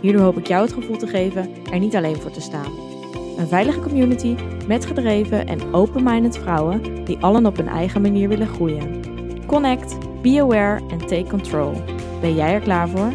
[0.00, 2.72] Hierdoor hoop ik jou het gevoel te geven er niet alleen voor te staan.
[3.38, 8.46] Een veilige community met gedreven en open-minded vrouwen die allen op hun eigen manier willen
[8.46, 9.02] groeien.
[9.46, 11.72] Connect, be aware en take control.
[12.20, 13.12] Ben jij er klaar voor?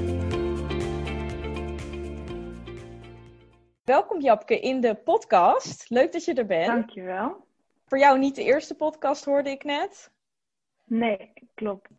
[3.84, 5.90] Welkom Japke in de podcast.
[5.90, 6.68] Leuk dat je er bent.
[6.68, 7.46] Dankjewel.
[7.86, 10.12] Voor jou niet de eerste podcast hoorde ik net.
[10.84, 11.90] Nee, klopt.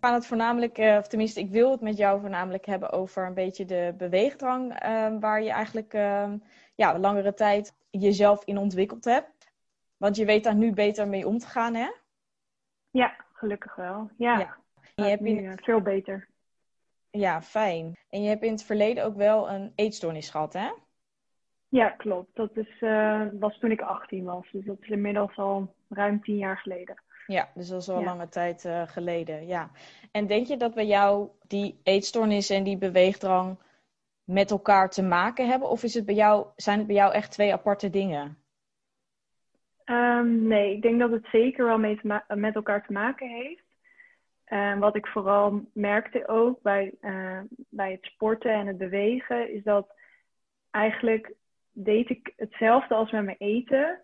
[0.00, 3.34] Gaan het voornamelijk, eh, of tenminste, ik wil het met jou voornamelijk hebben over een
[3.34, 6.38] beetje de beweegdrang, ehm, waar je eigenlijk ehm,
[6.74, 9.50] ja, langere tijd jezelf in ontwikkeld hebt.
[9.96, 11.88] Want je weet daar nu beter mee om te gaan, hè?
[12.90, 14.10] Ja, gelukkig wel.
[14.16, 14.56] Ja, Ja.
[14.94, 16.28] En je hebt nu in, eh, veel beter.
[17.10, 17.96] ja, fijn.
[18.10, 20.70] En je hebt in het verleden ook wel een eetstoornis gehad, hè?
[21.68, 22.36] Ja, klopt.
[22.36, 24.46] Dat is, eh, was toen ik 18 was.
[24.52, 27.02] Dus dat is inmiddels al ruim 10 jaar geleden.
[27.28, 28.00] Ja, dus dat is Ja.
[28.00, 29.70] lange tijd eh, geleden, ja.
[30.12, 33.58] En denk je dat bij jou die eetstoornis en die beweegdrang
[34.24, 35.68] met elkaar te maken hebben?
[35.68, 38.38] Of is het bij jou, zijn het bij jou echt twee aparte dingen?
[39.84, 43.64] Ehm, nee, ik denk dat het zeker wel mee met elkaar te maken heeft.
[44.44, 49.62] En wat ik vooral merkte ook bij, eh, bij het sporten en het bewegen, is
[49.62, 49.92] dat
[50.70, 51.34] eigenlijk
[51.72, 54.00] deed ik hetzelfde als met mijn eten,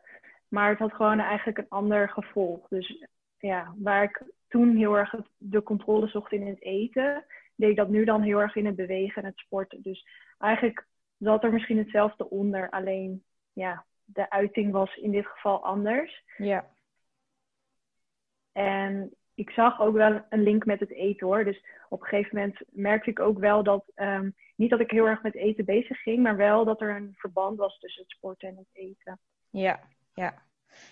[0.54, 2.68] maar het had gewoon eigenlijk een ander gevolg.
[2.68, 3.04] Dus
[3.38, 7.24] ja, waar ik toen heel erg de controle zocht in het eten,
[7.56, 9.82] deed ik dat nu dan heel erg in het bewegen en het sporten.
[9.82, 10.06] Dus
[10.38, 10.86] eigenlijk
[11.18, 16.24] zat er misschien hetzelfde onder, alleen ja, de uiting was in dit geval anders.
[16.36, 16.70] Ja,
[18.52, 21.44] En ik zag ook wel een link met het eten hoor.
[21.44, 25.06] Dus op een gegeven moment merkte ik ook wel dat, ehm, niet dat ik heel
[25.06, 28.48] erg met eten bezig ging, maar wel dat er een verband was tussen het sporten
[28.48, 29.18] en het eten.
[29.50, 29.80] ja,
[30.14, 30.42] ja.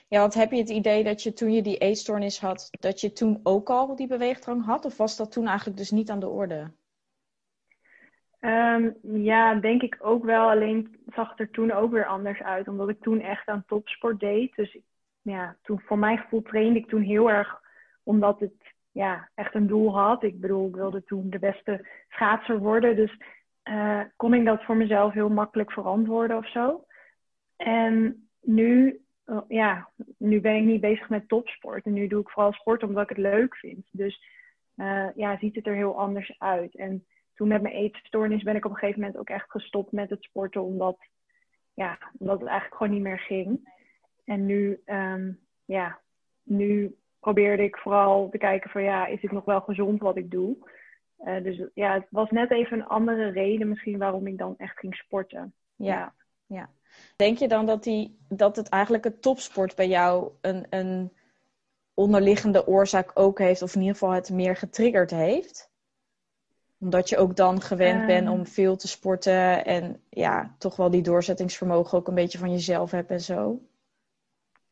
[0.09, 3.13] Ja, want heb je het idee dat je toen je die eetstoornis had, dat je
[3.13, 4.85] toen ook al die beweegdrang had?
[4.85, 6.71] Of was dat toen eigenlijk dus niet aan de orde?
[8.41, 10.51] Ehm, ja, denk ik ook wel.
[10.51, 12.69] Alleen zag het er toen ook weer anders uit.
[12.69, 14.55] Omdat ik toen echt aan topsport deed.
[14.57, 14.79] Dus
[15.23, 17.61] ja, toen, voor mijn gevoel trainde ik toen heel erg
[18.03, 20.23] omdat het ja, echt een doel had.
[20.23, 22.97] Ik bedoel, ik wilde toen de beste schaatser worden.
[22.97, 23.21] Dus
[23.63, 26.85] eh, kon ik dat voor mezelf heel makkelijk verantwoorden of zo.
[27.57, 29.01] En nu,
[29.49, 29.89] ja,
[30.19, 31.85] nu ben ik niet bezig met topsport.
[31.85, 33.87] En nu doe ik vooral sport omdat ik het leuk vind.
[33.91, 34.23] Dus
[34.77, 36.77] eh, ja, ziet het er heel anders uit.
[36.77, 40.11] En toen met mijn eetstoornis ben ik op een gegeven moment ook echt gestopt met
[40.11, 40.99] het sporten, omdat,
[41.75, 43.71] ja, omdat het eigenlijk gewoon niet meer ging.
[44.25, 45.33] En nu, ehm,
[45.65, 45.99] ja,
[46.43, 50.31] nu probeerde ik vooral te kijken van ja, is het nog wel gezond wat ik
[50.31, 50.57] doe?
[51.17, 54.79] Eh, dus ja, het was net even een andere reden misschien waarom ik dan echt
[54.79, 55.55] ging sporten.
[55.77, 56.15] Ja,
[56.47, 56.71] ja.
[57.17, 61.13] Denk je dan dat, die, dat het eigenlijk het topsport bij jou een, een
[61.95, 65.71] onderliggende oorzaak ook heeft, of in ieder geval het meer getriggerd heeft?
[66.79, 68.07] Omdat je ook dan gewend Ehm.
[68.07, 72.51] bent om veel te sporten en ja, toch wel die doorzettingsvermogen ook een beetje van
[72.51, 73.61] jezelf hebt en zo.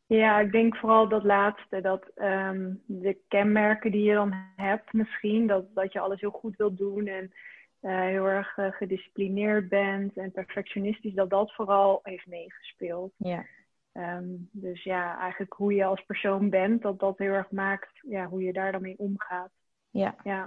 [0.06, 5.46] Ja, ik denk vooral dat laatste, dat ehm, de kenmerken die je dan hebt misschien,
[5.46, 7.32] dat, dat je alles heel goed wilt doen en
[7.80, 13.12] eh, heel erg eh, gedisciplineerd bent en perfectionistisch, dat dat vooral heeft meegespeeld.
[13.16, 13.44] Ja,
[13.92, 18.26] Ehm, dus ja, eigenlijk hoe je als persoon bent, dat dat heel erg maakt ja,
[18.26, 19.50] hoe je daar dan mee omgaat.
[19.90, 20.14] ja.
[20.24, 20.46] Ja,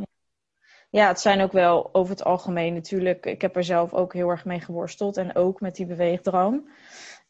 [0.90, 3.26] Ja, het zijn ook wel over het algemeen natuurlijk.
[3.26, 5.18] Ik heb er zelf ook heel erg mee geworsteld.
[5.18, 6.70] En ook met die beweegdrang.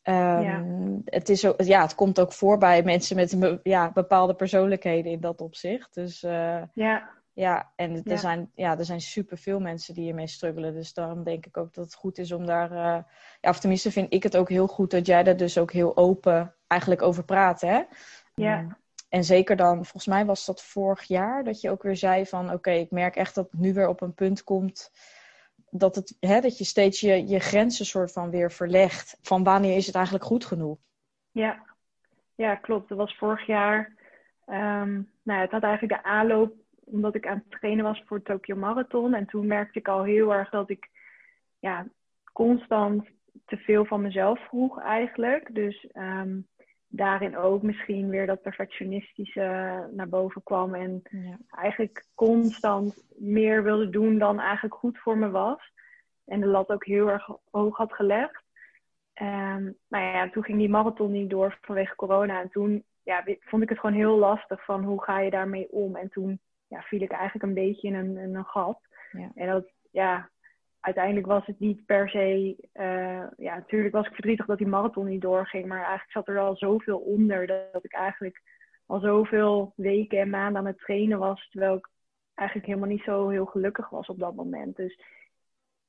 [0.02, 0.64] Ehm, Ja.
[1.06, 5.20] het, is ook, ja, het komt ook voor bij mensen met ja, bepaalde persoonlijkheden in
[5.20, 5.94] dat opzicht.
[5.94, 8.18] Dus eh, ja, ja, en er, Ja.
[8.18, 10.74] Zijn, ja, er zijn superveel mensen die hiermee struggelen.
[10.74, 12.72] Dus daarom denk ik ook dat het goed is om daar...
[12.72, 13.04] eh,
[13.42, 15.98] ja, of tenminste vind ik het ook heel goed dat jij daar dus ook heel
[15.98, 17.82] open eigenlijk over praat, hè?
[18.34, 18.58] Ja.
[18.58, 18.70] Ehm,
[19.10, 22.52] en zeker dan, volgens mij was dat vorig jaar, dat je ook weer zei van...
[22.52, 24.92] Oké, ik merk echt dat het nu weer op een punt komt...
[25.70, 29.18] Dat, het, hè, dat je steeds je, je grenzen soort van weer verlegt.
[29.22, 30.78] Van wanneer is het eigenlijk goed genoeg?
[31.32, 31.64] ja.
[32.36, 32.90] ja, klopt.
[32.90, 33.94] Dat was vorig jaar.
[34.46, 34.92] Ehm,
[35.24, 36.54] nou, ja, het had eigenlijk de aanloop
[36.86, 39.14] omdat ik aan het trainen was voor Tokyo Marathon.
[39.14, 40.90] En toen merkte ik al heel erg dat ik
[41.60, 41.88] ja,
[42.34, 43.08] constant
[43.46, 45.56] te veel van mezelf vroeg eigenlijk.
[45.56, 46.40] Dus ehm,
[46.88, 49.42] daarin ook misschien weer dat perfectionistische
[49.92, 50.76] naar boven kwam.
[50.76, 51.38] En Ja.
[51.50, 55.72] eigenlijk constant meer wilde doen dan eigenlijk goed voor me was.
[56.26, 58.44] en de lat ook heel erg hoog had gelegd.
[59.22, 62.42] Um, nou ja, toen ging die marathon niet door vanwege corona.
[62.42, 65.96] En toen ja, vond ik het gewoon heel lastig van hoe ga je daarmee om.
[65.96, 66.40] En toen
[66.74, 68.80] ja, viel ik eigenlijk een beetje in een, in een gat.
[69.12, 69.32] Ja.
[69.36, 70.30] En dat, ja,
[70.80, 72.56] uiteindelijk was het niet per se.
[72.74, 75.66] Uh, ja, natuurlijk was ik verdrietig dat die marathon niet doorging.
[75.66, 78.42] Maar eigenlijk zat er al zoveel onder dat ik eigenlijk
[78.86, 81.50] al zoveel weken en maanden aan het trainen was.
[81.50, 81.90] Terwijl ik
[82.34, 84.76] eigenlijk helemaal niet zo heel gelukkig was op dat moment.
[84.76, 85.02] Dus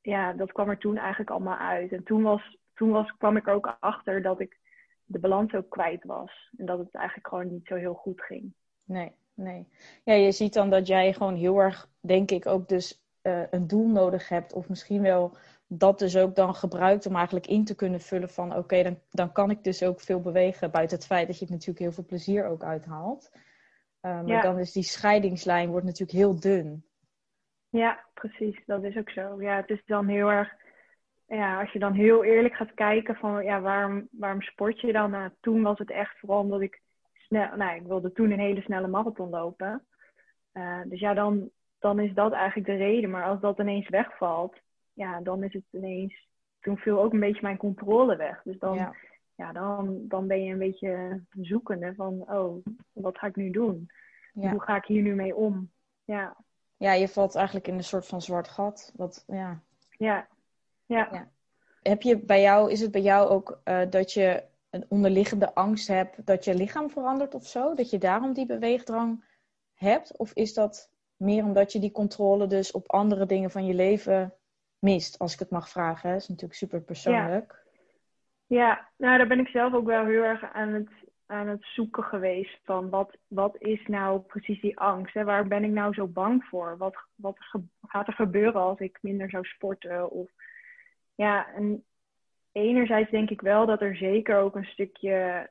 [0.00, 1.92] ja, dat kwam er toen eigenlijk allemaal uit.
[1.92, 4.58] En toen, was, toen was, kwam ik er ook achter dat ik
[5.04, 6.50] de balans ook kwijt was.
[6.56, 8.54] En dat het eigenlijk gewoon niet zo heel goed ging.
[8.84, 9.68] Nee, nee.
[10.04, 13.66] Ja, je ziet dan dat jij gewoon heel erg, denk ik, ook dus uh, een
[13.66, 14.52] doel nodig hebt.
[14.52, 15.36] Of misschien wel
[15.66, 18.56] dat dus ook dan gebruikt om eigenlijk in te kunnen vullen van...
[18.56, 20.70] oké, dan, dan kan ik dus ook veel bewegen.
[20.70, 23.30] Buiten het feit dat je het natuurlijk heel veel plezier ook uithaalt.
[24.02, 26.84] Uh, maar dan is die scheidingslijn wordt natuurlijk heel dun.
[27.68, 28.62] Ja, precies.
[28.66, 29.42] Dat is ook zo.
[29.42, 30.54] Ja, het is dan heel erg
[31.26, 35.10] ja, als je dan heel eerlijk gaat kijken van ja, waarom, waarom sport je dan?
[35.10, 36.82] Nou, toen was het echt vooral omdat ik
[37.34, 39.84] snel, nou, ik wilde toen een hele snelle marathon lopen.
[40.52, 43.10] Uh, dus ja, dan, dan is dat eigenlijk de reden.
[43.10, 44.56] Maar als dat ineens wegvalt,
[44.92, 46.28] ja, dan is het ineens.
[46.60, 48.42] Toen viel ook een beetje mijn controle weg.
[48.42, 48.94] Dus dan, ja.
[49.34, 53.90] ja dan, dan ben je een beetje zoekende van, oh, wat ga ik nu doen?
[54.32, 54.50] Ja.
[54.50, 55.70] Hoe ga ik hier nu mee om?
[56.04, 56.36] Ja.
[56.76, 58.92] Ja, je valt eigenlijk in een soort van zwart gat.
[58.96, 59.60] Wat, ja.
[59.90, 60.28] Ja,
[60.86, 61.28] ja.
[61.82, 64.44] Heb je bij jou, is het bij jou ook uh, dat je
[64.74, 67.74] een onderliggende angst hebt dat je lichaam verandert of zo?
[67.74, 69.24] Dat je daarom die beweegdrang
[69.74, 70.16] hebt?
[70.16, 74.34] Of is dat meer omdat je die controle dus op andere dingen van je leven
[74.78, 75.18] mist?
[75.18, 76.14] Als ik het mag vragen, hè?
[76.14, 77.62] dat is natuurlijk super persoonlijk.
[78.46, 78.88] Ja.
[78.96, 80.90] nou daar ben ik zelf ook wel heel erg aan het,
[81.26, 82.58] aan het zoeken geweest.
[82.64, 85.14] Van wat, wat is nou precies die angst?
[85.14, 85.24] Hè?
[85.24, 86.76] Waar ben ik nou zo bang voor?
[86.76, 87.38] Wat, wat
[87.80, 90.10] gaat er gebeuren als ik minder zou sporten?
[90.10, 90.30] Of
[91.14, 91.84] ja, en
[92.54, 95.50] enerzijds denk ik wel dat er zeker ook een stukje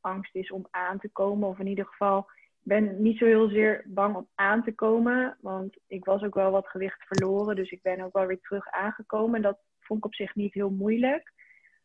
[0.00, 1.48] angst is om aan te komen.
[1.48, 5.38] Of in ieder geval, ik ben niet zo heel zeer bang om aan te komen.
[5.40, 7.56] Want ik was ook wel wat gewicht verloren.
[7.56, 9.42] Dus ik ben ook wel weer terug aangekomen.
[9.42, 11.32] Dat vond ik op zich niet heel moeilijk.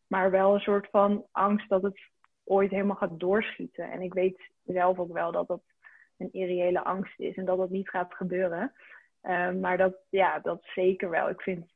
[0.06, 2.00] Maar wel een soort van angst dat het
[2.44, 3.90] ooit helemaal gaat doorschieten.
[3.90, 5.62] En ik weet zelf ook wel dat dat
[6.18, 8.72] een irreële angst is en dat dat niet gaat gebeuren.
[9.22, 11.28] Uh, maar dat, ja, dat zeker wel.
[11.28, 11.72] Ik vind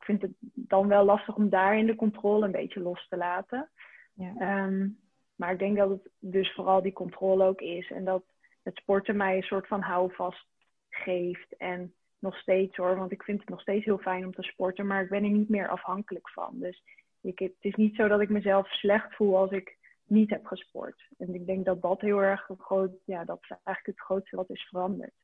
[0.00, 3.70] ik vind het dan wel lastig om daarin de controle een beetje los te laten.
[4.14, 4.34] Ja.
[4.38, 4.88] Ehm,
[5.36, 7.90] maar ik denk dat het dus vooral die controle ook is.
[7.90, 8.24] En dat
[8.62, 10.46] het sporten mij een soort van houvast
[10.88, 11.56] geeft.
[11.56, 14.86] En nog steeds hoor, want ik vind het nog steeds heel fijn om te sporten.
[14.86, 16.58] Maar ik ben er niet meer afhankelijk van.
[16.58, 16.82] Dus
[17.20, 21.08] ik, het is niet zo dat ik mezelf slecht voel als ik niet heb gesport.
[21.18, 24.50] En ik denk dat dat heel erg groot, ja, dat is eigenlijk het grootste wat
[24.50, 25.14] is veranderd.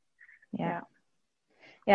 [0.50, 0.88] ja ja,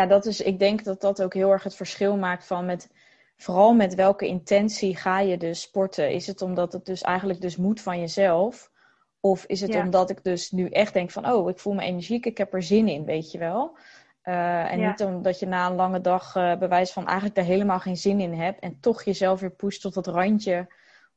[0.06, 2.90] dat is, ik denk dat dat ook heel erg het verschil maakt van met,
[3.38, 6.12] vooral met welke intentie ga je dus sporten.
[6.12, 8.72] Is het omdat het dus eigenlijk dus moet van jezelf?
[9.20, 12.26] Of is het omdat ik dus nu echt denk van, oh, ik voel me energiek,
[12.26, 13.78] ik heb er zin in, weet je wel?
[14.24, 17.80] Uh, en niet omdat je na een lange dag uh, bewijs van eigenlijk er helemaal
[17.80, 18.60] geen zin in hebt.
[18.60, 20.68] En toch jezelf weer pusht tot het randje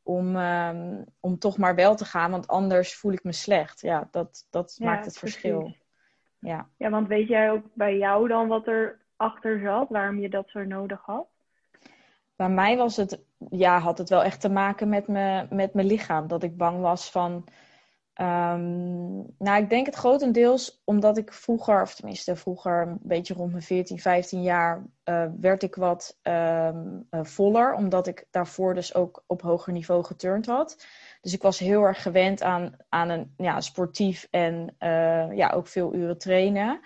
[0.02, 2.30] om, um, om toch maar wel te gaan.
[2.30, 3.80] Want anders voel ik me slecht.
[3.80, 5.76] Ja, dat, dat maakt het verschil.
[6.44, 6.68] Ja.
[6.76, 10.50] ja, want weet jij ook bij jou dan wat er achter zat, waarom je dat
[10.50, 11.26] zo nodig had?
[12.36, 15.86] Bij mij was het, ja, had het wel echt te maken met, me, met mijn
[15.86, 16.26] lichaam.
[16.28, 17.44] Dat ik bang was van.
[18.20, 23.50] Um, nou, ik denk het grotendeels omdat ik vroeger, of tenminste vroeger, een beetje rond
[23.50, 27.74] mijn 14, 15 jaar, uh, werd ik wat um, uh, voller.
[27.74, 30.86] Omdat ik daarvoor dus ook op hoger niveau geturnd had.
[31.24, 35.66] Dus ik was heel erg gewend aan, aan een ja, sportief en uh, ja, ook
[35.66, 36.80] veel uren trainen.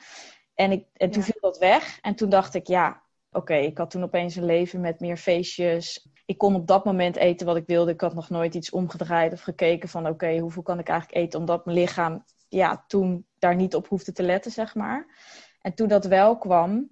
[0.54, 1.99] En, ik, en toen viel dat weg.
[2.00, 3.02] En toen dacht ik, ja,
[3.33, 6.09] oké, ik had toen opeens een leven met meer feestjes.
[6.26, 7.92] Ik kon op dat moment eten wat ik wilde.
[7.92, 11.40] Ik had nog nooit iets omgedraaid of gekeken van, oké, hoeveel kan ik eigenlijk eten?
[11.40, 15.07] Omdat mijn lichaam ja, toen daar niet op hoefde te letten, zeg maar.
[15.61, 16.88] En toen dat wel kwam,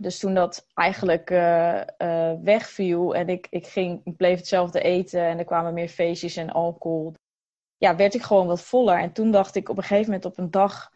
[0.00, 5.20] dus toen dat eigenlijk uh, uh, wegviel en ik, ik, ging, ik bleef hetzelfde eten
[5.20, 7.14] en er kwamen meer feestjes en alcohol,
[7.76, 8.98] ja, werd ik gewoon wat voller.
[8.98, 10.92] En toen dacht ik op een gegeven moment op een dag,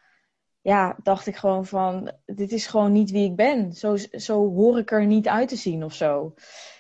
[0.61, 3.73] ja, dacht ik gewoon van, dit is gewoon niet wie ik ben.
[3.73, 6.35] Zo, zo hoor ik er niet uit te zien of zo.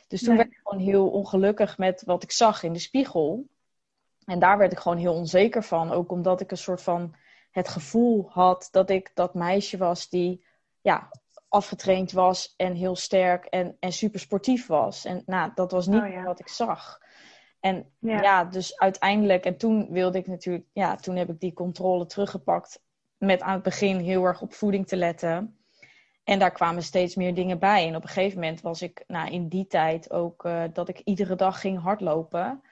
[0.09, 3.47] Dus toen werd ik gewoon heel ongelukkig met wat ik zag in de spiegel.
[4.25, 5.90] En daar werd ik gewoon heel onzeker van.
[5.90, 7.14] Ook omdat ik een soort van
[7.50, 10.45] het gevoel had dat ik dat meisje was die
[10.81, 11.11] ja,
[11.55, 15.05] afgetraind was en heel sterk en, en super sportief was.
[15.05, 16.99] En nou, dat was niet oh, wat ik zag.
[17.61, 18.45] En ja.
[18.45, 22.81] dus uiteindelijk, en toen wilde ik natuurlijk, ja, toen heb ik die controle teruggepakt.
[23.19, 25.59] Met aan het begin heel erg op voeding te letten.
[26.25, 27.89] En daar kwamen steeds meer dingen bij.
[27.89, 30.99] En op een gegeven moment was ik nou, in die tijd ook uh, dat ik
[30.99, 32.63] iedere dag ging hardlopen.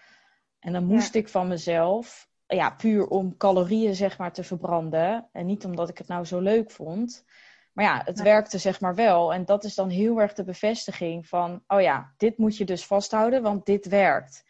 [0.58, 5.28] En dan moest ik van mezelf, ja, puur om calorieën zeg maar te verbranden.
[5.32, 7.24] En niet omdat ik het nou zo leuk vond.
[7.72, 9.32] Maar ja, het werkte zeg maar wel.
[9.32, 12.86] En dat is dan heel erg de bevestiging van, oh ja, dit moet je dus
[12.86, 14.44] vasthouden, want dit werkt.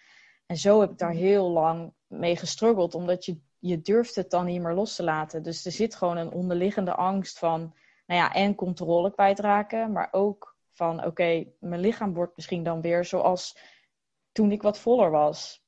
[0.46, 4.44] En zo heb ik daar heel lang mee gestruggeld, omdat je, je durft het dan
[4.44, 5.42] niet meer los te laten.
[5.42, 7.74] Dus er zit gewoon een onderliggende angst van,
[8.06, 13.04] nou ja, en controle kwijtraken, maar ook van, oké, mijn lichaam wordt misschien dan weer
[13.04, 13.58] zoals
[14.32, 15.64] toen ik wat voller was.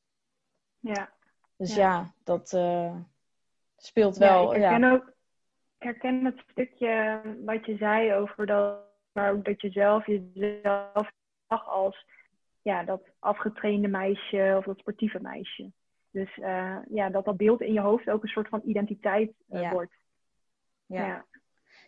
[0.78, 1.12] Ja.
[1.56, 2.96] Dus ja, dat uh,
[3.76, 4.50] speelt wel.
[4.50, 5.13] Ja, ik herken, Ook,
[5.84, 8.78] herken het stukje wat je zei over dat,
[9.12, 11.10] maar ook dat je zelf jezelf
[11.48, 12.06] zag als
[12.62, 15.70] ja, dat afgetrainde meisje of dat sportieve meisje.
[16.10, 19.72] Dus uh, ja, dat dat beeld in je hoofd ook een soort van identiteit uh,
[19.72, 19.92] wordt.
[20.86, 21.06] Ja.
[21.06, 21.24] ja.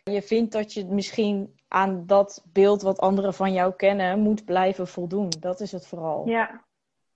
[0.03, 4.87] Je vindt dat je misschien aan dat beeld wat anderen van jou kennen moet blijven
[4.87, 5.29] voldoen.
[5.39, 6.27] Dat is het vooral.
[6.27, 6.63] Ja,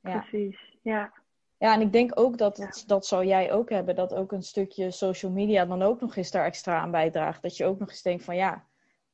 [0.02, 0.20] ja.
[0.20, 0.78] precies.
[0.82, 1.14] Ja.
[1.62, 4.44] Ja, en ik denk ook dat, het, dat zou jij ook hebben, dat ook een
[4.44, 7.42] stukje social media dan ook nog eens daar extra aan bijdraagt.
[7.42, 8.66] Dat je ook nog eens denkt van ja,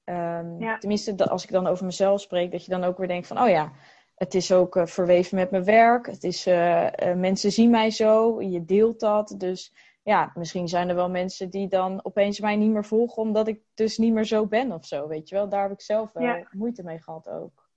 [0.04, 3.42] um, tenminste als ik dan over mezelf spreek, dat je dan ook weer denkt van
[3.42, 3.72] oh ja,
[4.16, 6.06] het is ook uh, verweven met mijn werk.
[6.06, 9.36] Het is, uh, uh, mensen zien mij zo, je deelt dat.
[9.38, 9.74] Dus
[10.04, 13.62] ja, misschien zijn er wel mensen die dan opeens mij niet meer volgen, omdat ik
[13.74, 15.08] dus niet meer zo ben of zo.
[15.08, 16.48] Weet je wel, daar heb ik zelf wel ja.
[16.51, 17.70] moeite mee gehad ook.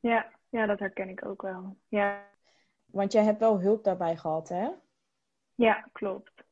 [0.00, 1.76] Ja, ja, dat herken ik ook wel.
[1.88, 2.30] Ja.
[2.92, 4.68] Want jij hebt wel hulp daarbij gehad, hè?
[5.54, 6.44] Ja, klopt.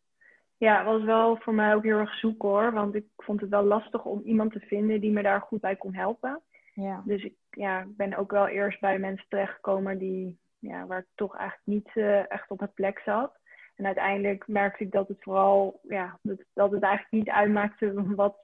[0.57, 2.73] Ja, het was wel voor mij ook heel erg zoek hoor.
[2.73, 5.77] Want ik vond het wel lastig om iemand te vinden die me daar goed bij
[5.77, 6.43] kon helpen.
[6.75, 7.03] Ja.
[7.05, 11.37] Dus ik ja, ben ook wel eerst bij mensen terechtgekomen die, ja, waar ik toch
[11.37, 13.39] eigenlijk niet uh, echt op mijn plek zat.
[13.75, 18.37] En uiteindelijk merkte ik dat het vooral, ja, dat, dat het eigenlijk niet uitmaakte wat,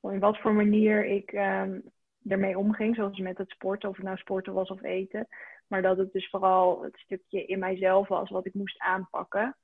[0.00, 1.82] in wat voor manier ik um,
[2.28, 2.94] ermee omging.
[2.94, 5.28] Zoals met het sporten, of het nou sporten was of eten.
[5.68, 9.56] Maar dat het dus vooral het stukje in mijzelf was wat ik moest aanpakken.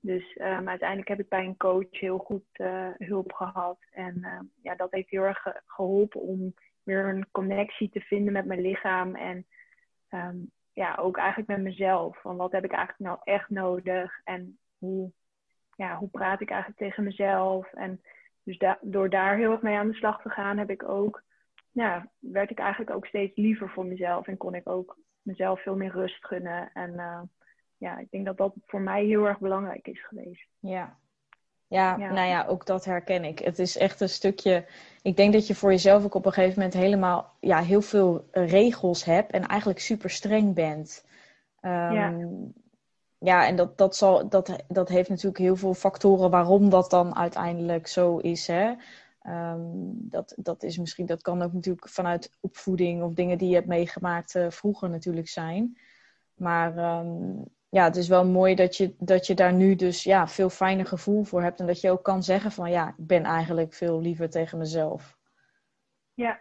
[0.00, 3.78] Dus um, uiteindelijk heb ik bij een coach heel goed uh, hulp gehad.
[3.90, 8.44] En uh, ja, dat heeft heel erg geholpen om weer een connectie te vinden met
[8.44, 9.14] mijn lichaam.
[9.14, 9.46] En
[10.10, 12.20] um, ja, ook eigenlijk met mezelf.
[12.20, 14.20] Van wat heb ik eigenlijk nou echt nodig?
[14.24, 15.12] En hoe,
[15.76, 17.72] ja, hoe praat ik eigenlijk tegen mezelf?
[17.72, 18.00] En
[18.42, 21.22] dus door daar heel erg mee aan de slag te gaan, heb ik ook,
[21.70, 24.26] ja, werd ik eigenlijk ook steeds liever voor mezelf.
[24.26, 26.70] En kon ik ook mezelf veel meer rust gunnen.
[26.74, 27.20] En uh,
[27.76, 30.46] ja, ik denk dat dat voor mij heel erg belangrijk is geweest.
[30.58, 30.96] Ja,
[31.72, 33.38] ja, nou ja, ook dat herken ik.
[33.38, 34.64] Het is echt een stukje.
[35.02, 38.28] Ik denk dat je voor jezelf ook op een gegeven moment helemaal ja, heel veel
[38.32, 41.04] regels hebt en eigenlijk super streng bent.
[41.60, 42.14] Um, ja.
[43.18, 47.16] ja, en dat, dat, zal, dat, dat heeft natuurlijk heel veel factoren waarom dat dan
[47.16, 48.46] uiteindelijk zo is.
[48.46, 48.72] Hè?
[49.26, 53.54] Um, dat, dat is misschien, dat kan ook natuurlijk vanuit opvoeding of dingen die je
[53.54, 55.78] hebt meegemaakt uh, vroeger natuurlijk zijn.
[56.34, 60.28] Maar um, ja, het is wel mooi dat je, dat je daar nu dus ja,
[60.28, 61.60] veel fijner gevoel voor hebt.
[61.60, 65.18] En dat je ook kan zeggen van ja, ik ben eigenlijk veel liever tegen mezelf.
[66.14, 66.40] Ja,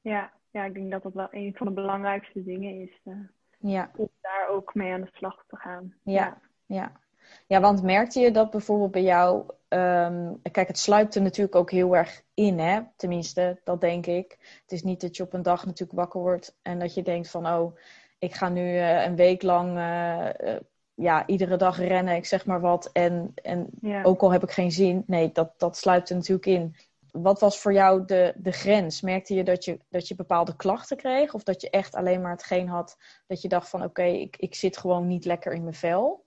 [0.00, 0.32] ja.
[0.50, 3.00] ja ik denk dat dat wel een van de belangrijkste dingen is.
[3.04, 3.18] Uh,
[3.58, 3.90] ja.
[3.96, 5.94] Om daar ook mee aan de slag te gaan.
[6.02, 6.40] Ja, ja.
[6.66, 7.00] ja.
[7.46, 9.44] Want merkte je dat bijvoorbeeld bij jou...
[9.68, 12.80] Um, kijk, het sluipt er natuurlijk ook heel erg in, hè?
[12.96, 14.38] Tenminste, dat denk ik.
[14.62, 17.30] Het is niet dat je op een dag natuurlijk wakker wordt en dat je denkt
[17.30, 17.46] van...
[17.46, 17.76] oh
[18.22, 20.56] ik ga nu uh, een week lang uh,
[20.94, 22.90] ja, iedere dag rennen, ik zeg maar wat.
[22.92, 23.70] En, en
[24.02, 26.76] ook al heb ik geen zin, nee, dat, dat sluipt er natuurlijk in.
[27.12, 29.00] Wat was voor jou de, de grens?
[29.00, 31.34] Merkte je dat, je dat je bepaalde klachten kreeg?
[31.34, 32.96] Of dat je echt alleen maar hetgeen had
[33.26, 36.24] dat je dacht van oké, ik, ik zit gewoon niet lekker in mijn vel?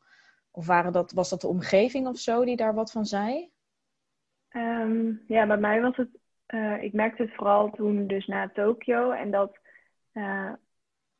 [0.55, 3.49] Of waren dat, was dat de omgeving of zo die daar wat van zei?
[4.51, 6.09] Um, ja, bij mij was het,
[6.47, 9.11] uh, ik merkte het vooral toen dus na Tokio.
[9.11, 9.57] En dat
[10.13, 10.51] uh,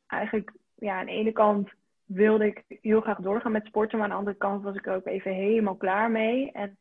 [0.08, 1.70] eigenlijk ja, aan de ene kant
[2.04, 5.06] wilde ik heel graag doorgaan met sporten, maar aan de andere kant was ik ook
[5.06, 6.52] even helemaal klaar mee.
[6.52, 6.78] En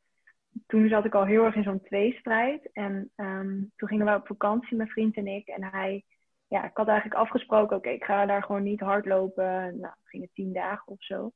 [0.66, 2.73] toen zat ik al heel erg in zo'n tweestrijd.
[2.73, 5.49] En um, toen gingen we op vakantie, mijn vriend en ik.
[5.49, 6.04] En hij,
[6.46, 9.78] ja, ik had eigenlijk afgesproken, oké, ik ga daar gewoon niet hardlopen.
[9.80, 11.32] Nou, het gingen tien dagen of zo.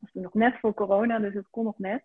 [0.00, 2.02] Was toen nog net voor corona, dus het kon nog net.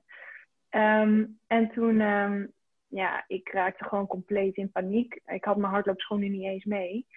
[0.70, 2.52] Um, en toen, um,
[2.88, 5.22] ja, ik raakte gewoon compleet in paniek.
[5.26, 7.08] Ik had mijn hardloopschoenen niet eens mee.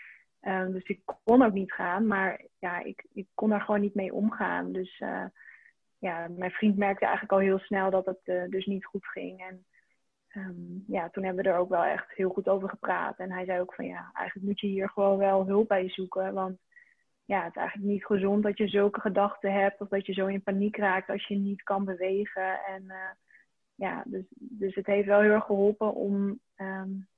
[0.43, 3.95] Um, dus ik kon ook niet gaan, maar ja, ik, ik kon daar gewoon niet
[3.95, 4.73] mee omgaan.
[4.73, 5.25] Dus uh,
[5.99, 9.41] ja, mijn vriend merkte eigenlijk al heel snel dat het uh, dus niet goed ging.
[9.41, 9.65] En
[10.87, 13.19] ja, toen hebben we er ook wel echt heel goed over gepraat.
[13.19, 16.35] En hij zei ook van ja, eigenlijk moet je hier gewoon wel hulp bij zoeken.
[16.35, 16.59] Want
[17.29, 20.27] ja, het is eigenlijk niet gezond dat je zulke gedachten hebt of dat je zo
[20.27, 22.65] in paniek raakt als je niet kan bewegen.
[22.65, 23.11] En uh,
[23.75, 27.09] ja, dus, dus het heeft wel heel erg geholpen om um,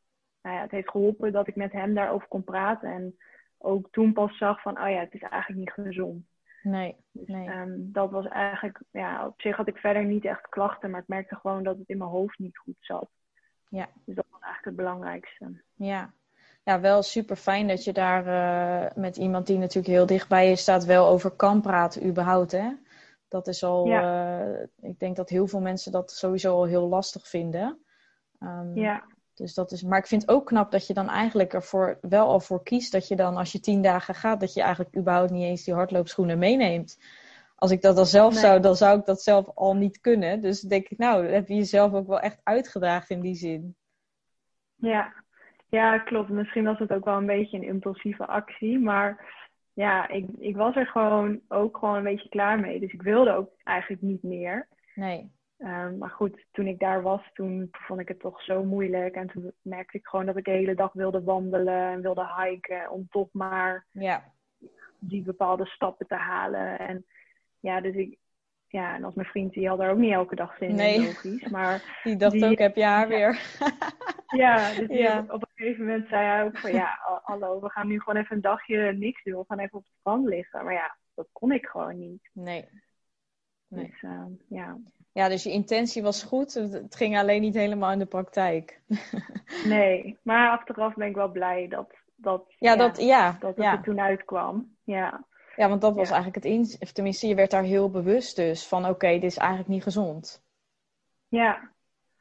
[0.43, 2.93] nou ja, het heeft geholpen dat ik met hem daarover kon praten.
[2.93, 3.17] En
[3.59, 6.25] ook toen pas zag van, oh ja, het is eigenlijk niet gezond.
[6.63, 7.49] Nee, dus, nee.
[7.49, 11.09] Ehm, dat was eigenlijk, ja, op zich had ik verder niet echt klachten, maar ik
[11.09, 13.11] merkte gewoon dat het in mijn hoofd niet goed zat.
[13.69, 13.89] Ja.
[14.05, 15.63] Dus dat was eigenlijk het belangrijkste.
[15.75, 16.13] Ja,
[16.63, 20.57] ja wel super fijn dat je daar uh, met iemand die natuurlijk heel dichtbij je
[20.57, 22.53] staat, wel over kan praten, überhaupt.
[22.53, 22.73] Hè?
[23.29, 24.41] Dat is al, ja.
[24.41, 27.79] uh, ik denk dat heel veel mensen dat sowieso al heel lastig vinden.
[28.41, 29.05] Um, ja.
[29.35, 32.27] Dus dat is, maar ik vind het ook knap dat je dan eigenlijk ervoor wel
[32.27, 35.31] al voor kiest dat je dan als je tien dagen gaat, dat je eigenlijk überhaupt
[35.31, 36.99] niet eens die hardloopschoenen meeneemt.
[37.57, 38.43] Als ik dat dan zelf nee.
[38.43, 40.41] zou, dan zou ik dat zelf al niet kunnen.
[40.41, 43.77] Dus denk ik, nou, heb je jezelf ook wel echt uitgedragen in die zin.
[44.75, 45.13] Ja,
[45.71, 46.29] ja klopt.
[46.29, 48.79] Misschien was het ook wel een beetje een impulsieve actie.
[48.79, 49.35] Maar
[49.73, 52.81] ja, ik, ik was er gewoon ook gewoon een beetje klaar mee.
[52.81, 54.69] Dus ik wilde ook eigenlijk niet meer.
[54.95, 55.33] Nee.
[55.59, 59.15] Um, maar goed, toen ik daar was, toen vond ik het toch zo moeilijk.
[59.15, 62.91] En toen merkte ik gewoon dat ik de hele dag wilde wandelen en wilde hiken.
[62.91, 64.33] Om toch maar ja.
[64.99, 66.79] die bepaalde stappen te halen.
[66.79, 67.05] En
[67.61, 68.19] ja, dus ik,
[68.73, 70.95] ja, en als mijn vriend, die had er ook niet elke dag zin nee.
[70.95, 71.49] in, logisch.
[71.49, 73.41] Maar die dacht die, ook, heb je haar ja, weer.
[74.43, 75.25] ja, dus Ja.
[75.29, 78.23] op een gegeven moment zei hij ook van, ja, ha- hallo, we gaan nu gewoon
[78.23, 79.39] even een dagje niks doen.
[79.39, 80.65] We gaan even op het strand liggen.
[80.65, 82.31] Maar ja, dat kon ik gewoon niet.
[82.33, 82.69] Nee.
[83.69, 83.87] Nee.
[83.87, 84.79] Dus uh, ja,
[85.13, 86.55] Ja, dus je intentie was goed.
[86.55, 88.81] Het het ging alleen niet helemaal in de praktijk.
[89.65, 90.19] nee.
[90.23, 93.73] Maar achteraf ben ik wel blij dat, dat, Ja, dat, ja, dat het ja.
[93.73, 94.77] er toen uitkwam.
[94.85, 95.25] Ja,
[95.61, 96.15] ja, want dat was Ja.
[96.15, 96.77] eigenlijk het.
[96.81, 100.43] Of tenminste, je werd daar heel bewust dus van, oké, dit is eigenlijk niet gezond.
[101.29, 101.71] ja.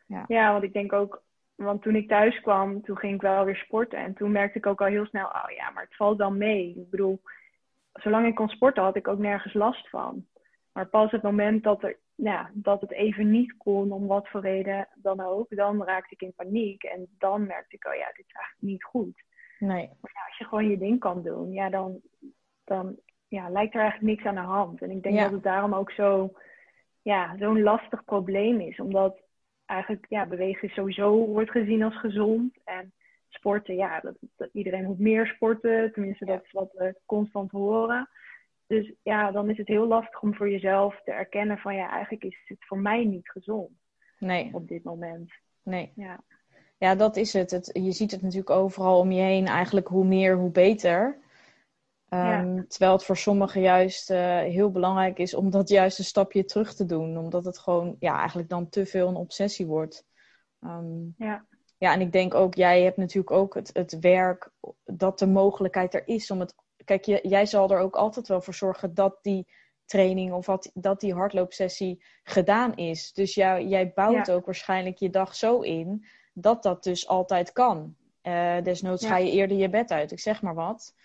[0.05, 0.25] Ja.
[0.27, 1.24] Ja, want ik denk ook,
[1.55, 4.00] want toen ik thuis kwam, toen ging ik wel weer sporten.
[4.00, 6.69] En toen merkte ik ook al heel snel, oh ja, maar het valt wel mee.
[6.77, 7.22] Ik bedoel,
[7.93, 10.25] zolang ik kon sporten had ik ook nergens last van.
[10.72, 14.41] Maar pas het moment dat, er, ja, dat het even niet kon, om wat voor
[14.41, 16.84] reden dan ook, dan raakte ik in paniek.
[16.84, 19.24] En dan merkte ik, oh ja, dit is eigenlijk niet goed.
[19.60, 19.88] Nee.
[20.01, 22.00] Maar ja, als je gewoon je ding kan doen, ja, dan,
[22.63, 23.00] dan
[23.30, 24.82] ja, lijkt er eigenlijk niks aan de hand.
[24.82, 25.24] En ik denk Ja.
[25.24, 26.34] dat het daarom ook zo,
[27.02, 28.80] ja, zo'n lastig probleem is.
[28.80, 29.20] Omdat
[29.65, 32.58] eigenlijk, ja, bewegen sowieso wordt gezien als gezond.
[32.63, 32.94] En
[33.30, 35.92] sporten, ja, dat, dat- iedereen moet meer sporten.
[35.94, 38.10] Tenminste, dat is wat we constant horen.
[38.68, 42.24] Dus ja, dan is het heel lastig om voor jezelf te erkennen van, ja, eigenlijk
[42.24, 43.70] is het voor mij niet gezond
[44.20, 45.32] Nee, op dit moment.
[45.63, 45.92] nee.
[45.96, 46.20] Ja,
[46.78, 47.52] Ja, dat is het.
[47.52, 47.70] het.
[47.74, 49.46] Je ziet het natuurlijk overal om je heen.
[49.48, 51.18] Eigenlijk hoe meer, hoe beter.
[52.10, 56.45] Ehm, Terwijl het voor sommigen juist eh, heel belangrijk is om dat juist een stapje
[56.45, 57.17] terug te doen.
[57.17, 60.06] Omdat het gewoon ja, eigenlijk dan te veel een obsessie wordt.
[60.62, 61.45] Ehm, ja,
[61.78, 64.50] ja, en ik denk ook, jij hebt natuurlijk ook het, het werk
[64.84, 66.56] dat de mogelijkheid er is om het.
[66.86, 69.48] Kijk, je, jij zal er ook altijd wel voor zorgen dat die
[69.86, 73.13] training of wat, dat die hardloopsessie gedaan is.
[73.13, 74.34] Dus jij, jij bouwt Ja.
[74.34, 77.95] ook waarschijnlijk je dag zo in dat dat dus altijd kan.
[78.22, 79.10] Eh, desnoods Ja.
[79.10, 80.95] ga je eerder je bed uit, ik zeg maar wat.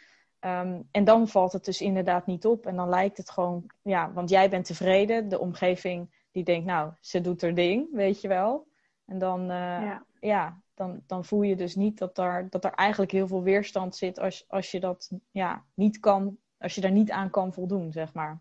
[0.44, 2.66] Ehm, en dan valt het dus inderdaad niet op.
[2.66, 5.28] En dan lijkt het gewoon, ja, want jij bent tevreden.
[5.28, 8.66] De omgeving die denkt, nou, ze doet haar ding, weet je wel.
[9.04, 10.04] En dan, eh, ja.
[10.20, 13.96] ja, dan, dan voel je dus niet dat, daar, dat er eigenlijk heel veel weerstand
[13.96, 17.92] zit als, als je dat ja, niet kan, als je daar niet aan kan voldoen,
[17.92, 18.40] zeg maar.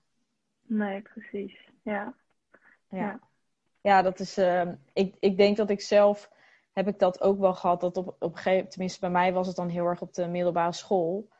[0.62, 1.70] Nee, precies.
[1.82, 2.14] Ja,
[2.90, 3.20] Ja, Ja.
[3.82, 6.32] ja dat is, eh, ik, ik denk dat ik zelf,
[6.74, 9.48] heb ik dat ook wel gehad, dat op, op een gegeven tenminste bij mij was
[9.48, 11.32] het dan heel erg op de middelbare school.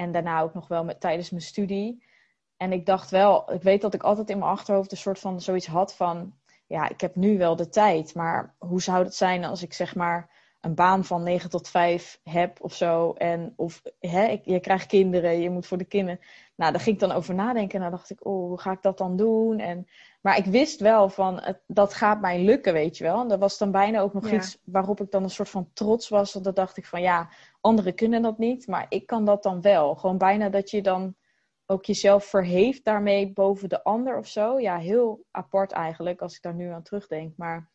[0.00, 2.04] En daarna ook nog wel met, tijdens mijn studie.
[2.56, 5.40] En ik dacht wel, ik weet dat ik altijd in mijn achterhoofd een soort van
[5.40, 6.34] zoiets had van,
[6.66, 9.94] ja, ik heb nu wel de tijd, maar hoe zou het zijn als ik zeg
[9.94, 13.12] maar een baan van 9 tot 5 heb of zo.
[13.12, 16.20] En of hè, ik, je krijgt kinderen, je moet voor de kinderen.
[16.54, 17.74] Nou, daar ging ik dan over nadenken.
[17.74, 19.58] En dan dacht ik, oh, hoe ga ik dat dan doen?
[19.58, 19.88] En,
[20.20, 23.20] maar ik wist wel van, het, dat gaat mij lukken, weet je wel.
[23.20, 24.36] En dat was dan bijna ook nog Ja.
[24.36, 26.32] iets waarop ik dan een soort van trots was.
[26.32, 27.28] Want dan dacht ik van, ja,
[27.60, 29.94] anderen kunnen dat niet, maar ik kan dat dan wel.
[29.94, 31.14] Gewoon bijna dat je dan
[31.66, 34.58] ook jezelf verheeft daarmee boven de ander of zo.
[34.60, 37.36] Ja, heel apart eigenlijk, als ik daar nu aan terugdenk.
[37.36, 37.70] Maar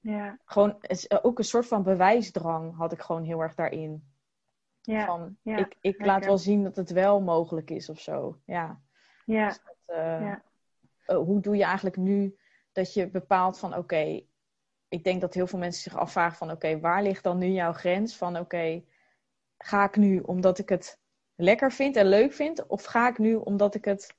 [0.00, 0.80] ja, gewoon
[1.22, 4.12] ook een soort van bewijsdrang had ik gewoon heel erg daarin.
[4.80, 8.38] ja, van, ja, ik, ik laat wel zien dat het wel mogelijk is of zo.
[8.44, 8.80] Ja.
[9.24, 10.42] ja, Dus dat, eh, Ja.
[11.06, 12.36] eh, hoe doe je eigenlijk nu
[12.72, 14.20] dat je bepaalt van oké,
[14.88, 17.72] ik denk dat heel veel mensen zich afvragen van oké, waar ligt dan nu jouw
[17.72, 18.82] grens van oké,
[19.58, 20.98] ga ik nu omdat ik het
[21.36, 24.16] lekker vind en leuk vind of ga ik nu omdat ik het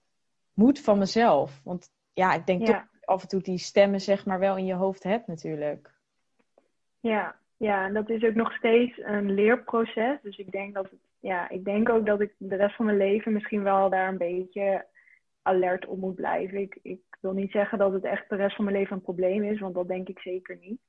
[0.54, 1.62] moet van mezelf?
[1.63, 2.65] Want ja, ik denk Ja.
[2.65, 5.28] toch dat je af en toe die stemmen zeg maar wel in je hoofd hebt
[5.28, 5.97] natuurlijk.
[6.99, 10.17] ja, ja, en dat is ook nog steeds een leerproces.
[10.21, 12.97] Dus ik denk dat het, ja, ik denk ook dat ik de rest van mijn
[12.97, 14.86] leven misschien wel daar een beetje
[15.41, 16.58] alert op moet blijven.
[16.62, 19.43] Ik, ik wil niet zeggen dat het echt de rest van mijn leven een probleem
[19.43, 20.80] is, want dat denk ik zeker niet.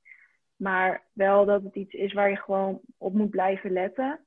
[0.55, 4.19] Maar wel dat het iets is waar je gewoon op moet blijven letten.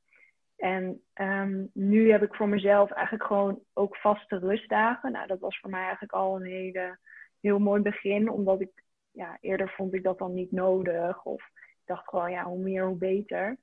[0.57, 5.13] En um, nu heb ik voor mezelf eigenlijk gewoon ook vaste rustdagen.
[5.13, 6.99] Nou, dat was voor mij eigenlijk al een hele,
[7.41, 8.31] heel mooi begin.
[8.31, 8.71] Omdat ik,
[9.11, 11.25] ja, eerder vond ik dat dan niet nodig.
[11.25, 13.57] Of ik dacht gewoon, ja, hoe meer, hoe beter.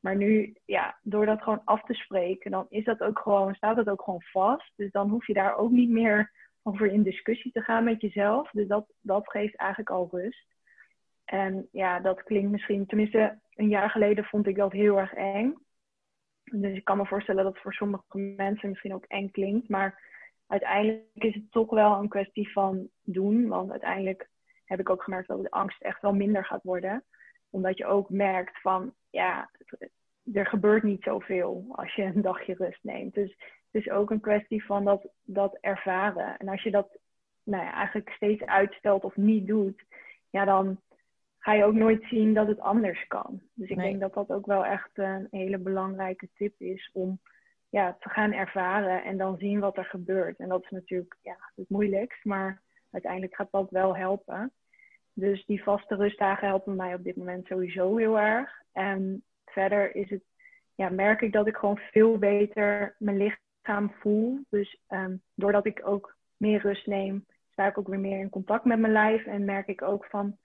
[0.00, 3.76] Maar nu, ja, door dat gewoon af te spreken, dan is dat ook gewoon, staat
[3.76, 4.72] dat ook gewoon vast.
[4.76, 6.32] Dus dan hoef je daar ook niet meer
[6.62, 8.50] over in discussie te gaan met jezelf.
[8.50, 10.56] Dus dat, dat geeft eigenlijk al rust.
[11.24, 15.54] En ja, dat klinkt misschien, tenminste, een jaar geleden vond ik dat heel erg eng.
[16.50, 19.68] Dus ik kan me voorstellen dat het voor sommige mensen misschien ook eng klinkt.
[19.68, 20.02] Maar
[20.46, 23.48] uiteindelijk is het toch wel een kwestie van doen.
[23.48, 24.28] Want uiteindelijk
[24.64, 27.04] heb ik ook gemerkt dat de angst echt wel minder gaat worden.
[27.50, 29.50] Omdat je ook merkt van, ja,
[30.32, 33.14] er gebeurt niet zoveel als je een dagje rust neemt.
[33.14, 33.30] Dus
[33.70, 36.36] het is ook een kwestie van dat, dat ervaren.
[36.36, 36.98] En als je dat
[37.42, 39.84] nou ja, eigenlijk steeds uitstelt of niet doet,
[40.30, 40.80] ja, dan
[41.38, 43.40] ga je ook nooit zien dat het anders kan.
[43.54, 47.20] Dus ik denk dat dat ook wel echt een hele belangrijke tip is om
[47.68, 50.38] ja, te gaan ervaren en dan zien wat er gebeurt.
[50.38, 54.52] En dat is natuurlijk ja, het moeilijkst, maar uiteindelijk gaat dat wel helpen.
[55.12, 58.62] Dus die vaste rustdagen helpen mij op dit moment sowieso heel erg.
[58.72, 60.22] En verder is het,
[60.74, 64.38] ja, merk ik dat ik gewoon veel beter mijn lichaam voel.
[64.48, 68.64] Dus um, doordat ik ook meer rust neem, sta ik ook weer meer in contact
[68.64, 69.26] met mijn lijf.
[69.26, 70.38] En merk ik ook van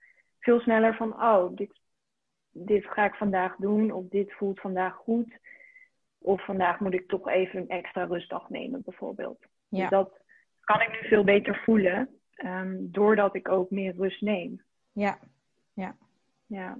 [0.44, 1.80] veel sneller van, oh, dit,
[2.50, 3.90] dit ga ik vandaag doen.
[3.90, 5.38] Of dit voelt vandaag goed.
[6.18, 9.38] Of vandaag moet ik toch even een extra rustdag nemen, bijvoorbeeld.
[9.68, 9.80] Ja.
[9.80, 10.20] Dus dat
[10.60, 12.08] kan ik nu veel beter voelen.
[12.44, 14.62] Um, doordat ik ook meer rust neem.
[14.92, 15.18] Ja,
[15.72, 15.96] ja.
[16.46, 16.78] Ja.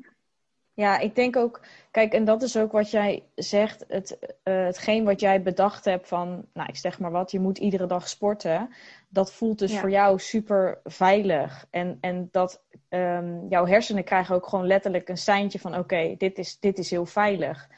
[0.75, 1.61] Ja, ik denk ook,
[1.91, 6.09] kijk, en dat is ook wat jij zegt, het, uh, hetgeen wat jij bedacht hebt
[6.09, 8.71] van, nou, ik zeg maar wat, je moet iedere dag sporten.
[9.09, 11.67] Dat voelt dus voor jou super veilig.
[11.71, 16.39] En, en dat um, jouw hersenen krijgen ook gewoon letterlijk een seintje van, oké, dit,
[16.39, 17.69] is, dit is heel veilig.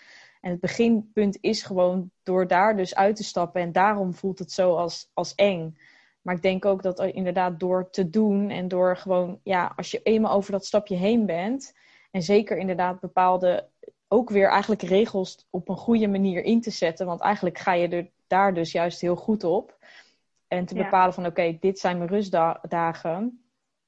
[0.40, 3.60] En het beginpunt is gewoon door daar dus uit te stappen.
[3.60, 5.78] En daarom voelt het zo als, als eng.
[6.22, 10.00] Maar ik denk ook dat inderdaad door te doen en door gewoon, ja, als je
[10.02, 11.74] eenmaal over dat stapje heen bent
[12.16, 13.68] en zeker inderdaad bepaalde,
[14.08, 17.06] ook weer eigenlijk regels op een goede manier in te zetten.
[17.06, 19.78] Want eigenlijk ga je er daar dus juist heel goed op.
[20.48, 23.44] En te bepalen van oké, dit zijn mijn rustdagen.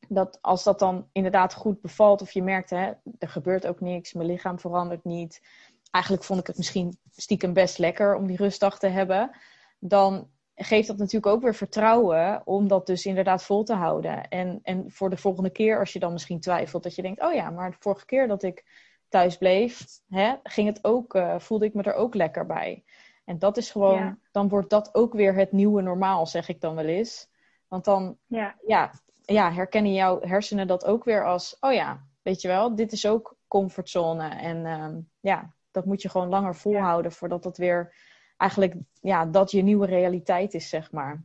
[0.09, 4.13] Dat als dat dan inderdaad goed bevalt of je merkt, hè, er gebeurt ook niks,
[4.13, 5.43] mijn lichaam verandert niet.
[5.91, 9.31] Eigenlijk vond ik het misschien stiekem best lekker om die rustdag te hebben.
[9.79, 10.31] Dan
[10.65, 14.29] geeft dat natuurlijk ook weer vertrouwen om dat dus inderdaad vol te houden.
[14.29, 17.33] En, en voor de volgende keer, als je dan misschien twijfelt, dat je denkt: oh
[17.33, 18.65] ja, maar de vorige keer dat ik
[19.09, 22.85] thuis bleef, hè, ging het ook, uh, voelde ik me er ook lekker bij.
[23.25, 26.75] En dat is gewoon, dan wordt dat ook weer het nieuwe normaal, zeg ik dan
[26.75, 27.29] wel eens.
[27.69, 28.57] Want dan ja.
[28.67, 28.91] Ja,
[29.25, 33.07] ja, herkennen jouw hersenen dat ook weer als: oh ja, weet je wel, dit is
[33.07, 34.29] ook comfortzone.
[34.29, 37.95] En uh, ja, dat moet je gewoon langer volhouden voordat dat weer
[38.39, 41.23] eigenlijk ja, dat je nieuwe realiteit is, zeg maar.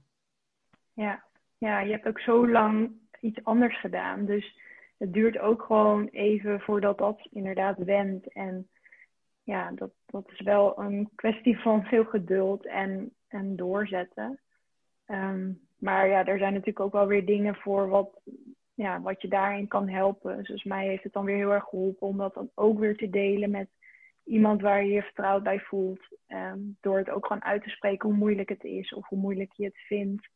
[0.94, 1.24] Ja.
[1.58, 4.26] ja, je hebt ook zo lang iets anders gedaan.
[4.26, 4.58] Dus
[4.98, 8.28] het duurt ook gewoon even voordat dat inderdaad wendt.
[8.28, 8.68] En
[9.44, 14.40] ja, dat, dat is wel een kwestie van veel geduld en, en doorzetten.
[15.06, 18.22] Ehm, maar ja, er zijn natuurlijk ook wel weer dingen voor wat,
[18.74, 20.44] ja, wat je daarin kan helpen.
[20.44, 23.10] Dus mij heeft het dan weer heel erg geholpen om dat dan ook weer te
[23.10, 23.70] delen met
[24.24, 26.00] iemand waar je je vertrouwd bij voelt.
[26.28, 29.52] Ehm, door het ook gewoon uit te spreken hoe moeilijk het is of hoe moeilijk
[29.54, 30.30] je het vindt.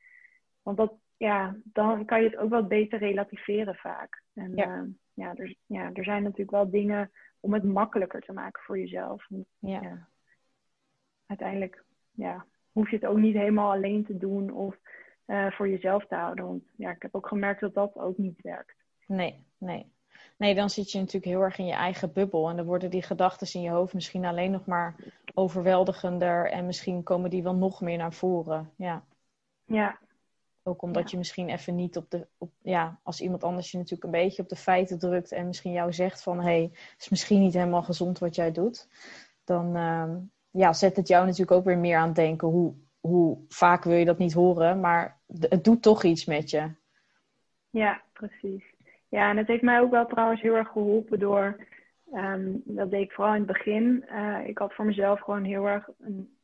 [0.61, 4.23] Want dat, ja, dan kan je het ook wat beter relativeren vaak.
[4.33, 4.63] En ja.
[4.63, 8.79] Ehm, ja, er, ja, er zijn natuurlijk wel dingen om het makkelijker te maken voor
[8.79, 9.27] jezelf.
[9.59, 9.81] ja.
[9.81, 10.07] ja.
[11.25, 14.77] Uiteindelijk ja, hoef je het ook niet helemaal alleen te doen of
[15.25, 16.45] uh, voor jezelf te houden.
[16.45, 18.75] Want ja, ik heb ook gemerkt dat dat ook niet werkt.
[19.07, 19.91] Nee, nee.
[20.37, 22.49] Nee, dan zit je natuurlijk heel erg in je eigen bubbel.
[22.49, 24.95] En dan worden die gedachten in je hoofd misschien alleen nog maar
[25.33, 26.51] overweldigender.
[26.51, 28.71] En misschien komen die wel nog meer naar voren.
[28.75, 29.03] Ja.
[29.65, 29.97] Ja.
[30.63, 32.27] Ook omdat je misschien even niet op de.
[32.37, 35.31] Op, ja, als iemand anders je natuurlijk een beetje op de feiten drukt.
[35.31, 38.51] En misschien jou zegt van hé, hey, het is misschien niet helemaal gezond wat jij
[38.51, 38.87] doet.
[39.43, 40.15] Dan uh,
[40.51, 42.47] ja, zet het jou natuurlijk ook weer meer aan het denken.
[42.47, 44.79] Hoe, hoe vaak wil je dat niet horen?
[44.79, 46.71] Maar het doet toch iets met je.
[47.69, 48.75] Ja, precies.
[49.09, 51.65] Ja, en het heeft mij ook wel trouwens heel erg geholpen door,
[52.13, 54.05] um, dat deed ik vooral in het begin.
[54.11, 56.35] Uh, ik had voor mezelf gewoon heel erg een,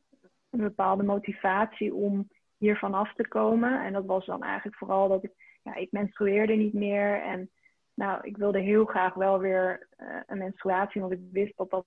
[0.50, 3.84] bepaalde motivatie om hiervan af te komen.
[3.84, 7.22] En dat was dan eigenlijk vooral dat ik, ja, ik menstrueerde niet meer.
[7.22, 7.50] En
[7.94, 11.86] nou, ik wilde heel graag wel weer uh, een menstruatie, want ik wist dat dat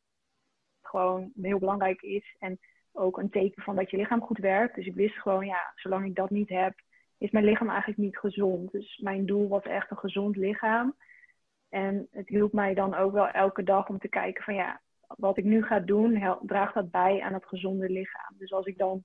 [0.82, 2.36] gewoon heel belangrijk is.
[2.40, 2.60] En
[2.92, 4.76] ook een teken van dat je lichaam goed werkt.
[4.76, 6.74] Dus ik wist gewoon, ja, zolang ik dat niet heb,
[7.17, 8.71] is mijn lichaam eigenlijk niet gezond.
[8.71, 10.95] Dus mijn doel was echt een gezond lichaam.
[11.69, 15.38] En het hielp mij dan ook wel elke dag om te kijken van ja, wat
[15.38, 18.36] ik nu ga doen, draagt dat bij aan het gezonde lichaam.
[18.38, 19.03] Dus als ik dan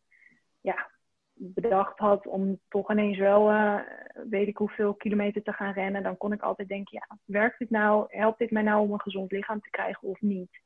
[0.61, 0.91] ja,
[1.35, 3.81] bedacht had om toch ineens wel, uh,
[4.29, 7.71] weet ik hoeveel kilometer te gaan rennen, dan kon ik altijd denken, ja, werkt dit
[7.71, 10.61] nou, helpt dit mij nou om een gezond lichaam te krijgen of niet?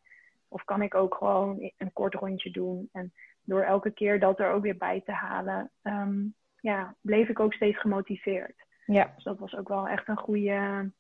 [0.48, 2.88] Of kan ik ook gewoon een kort rondje doen?
[2.92, 6.24] En door elke keer dat er ook weer bij te halen, ehm,
[6.66, 8.64] ja, bleef ik ook steeds gemotiveerd.
[8.86, 9.12] Ja.
[9.14, 10.90] Dus dat was ook wel echt een goede,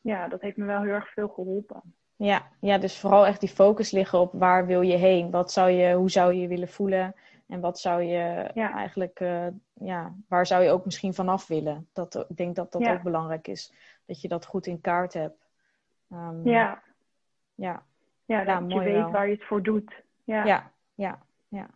[0.00, 1.94] ja, dat heeft me wel heel erg veel geholpen.
[2.16, 5.30] Ja, ja, dus vooral echt die focus liggen op waar wil je heen?
[5.30, 7.14] Wat zou je, hoe zou je je willen voelen?
[7.46, 11.88] En wat zou je eigenlijk, uh, ja, waar zou je ook misschien vanaf willen?
[11.92, 13.72] Dat, ik denk dat dat ook belangrijk is.
[14.06, 15.48] Dat je dat goed in kaart hebt.
[16.12, 16.82] Um, ja.
[17.54, 17.82] Ja.
[18.24, 20.02] Ja, dat je weet waar je het voor doet.
[20.24, 20.44] Ja.
[20.44, 21.66] ja, ja, ja.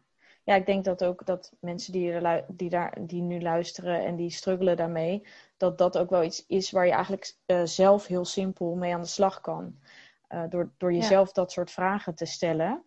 [0.51, 4.31] Ja, ik denk dat ook dat mensen die, die, daar, die nu luisteren en die
[4.31, 8.75] struggelen daarmee, dat dat ook wel iets is waar je eigenlijk uh, zelf heel simpel
[8.75, 9.79] mee aan de slag kan.
[10.29, 12.85] Uh, door, door jezelf dat soort vragen te stellen.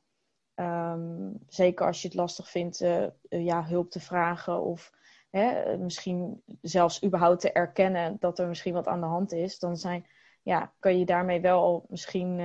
[0.54, 4.92] Ehm, zeker als je het lastig vindt uh, ja, hulp te vragen of
[5.30, 9.78] hè, misschien zelfs überhaupt te erkennen dat er misschien wat aan de hand is, dan
[9.78, 10.08] zijn,
[10.42, 12.38] ja, kan je daarmee wel misschien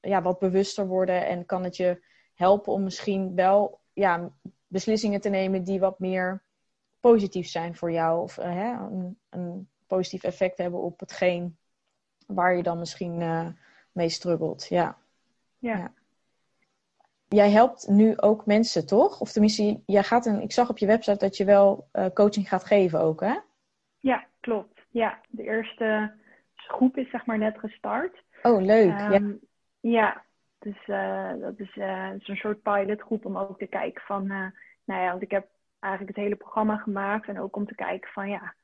[0.00, 4.32] ja, wat bewuster worden en kan het je helpen om misschien wel ja,
[4.66, 6.42] beslissingen te nemen die wat meer
[7.00, 11.56] positief zijn voor jou of hè, een, een, positief effect hebben op hetgeen
[12.26, 13.16] waar je dan misschien
[13.92, 14.66] mee struggelt.
[14.68, 14.98] ja.
[15.58, 15.92] ja
[17.28, 19.20] jij helpt nu ook mensen, toch?
[19.20, 22.48] Of tenminste, jij gaat een, ik zag op je website dat je wel uh, coaching
[22.48, 23.38] gaat geven ook, hè?
[24.00, 24.80] Ja, klopt.
[24.90, 26.14] Ja, de eerste
[26.54, 28.22] groep is zeg maar net gestart.
[28.42, 28.98] Oh, leuk.
[28.98, 29.12] ja.
[29.12, 29.32] Ehm,
[29.80, 30.24] ja,
[30.66, 34.26] dus uh, dat is uh, zo'n soort pilotgroep om ook te kijken van,
[34.84, 35.48] nou ja, want ik heb
[35.78, 38.54] eigenlijk het hele programma gemaakt en ook om te kijken van, ja,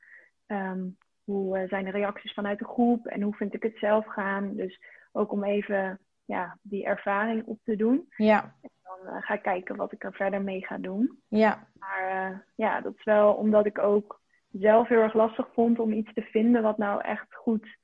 [0.47, 4.55] um, hoe zijn de reacties vanuit de groep en hoe vind ik het zelf gaan.
[4.55, 8.05] Dus ook om even ja, die ervaring op te doen.
[8.17, 8.55] Ja.
[8.61, 11.19] En dan ga ik kijken wat ik er verder mee ga doen.
[11.27, 11.67] Ja.
[11.79, 16.13] Maar ja, dat is wel omdat ik ook zelf heel erg lastig vond om iets
[16.13, 17.77] te vinden wat nou echt goed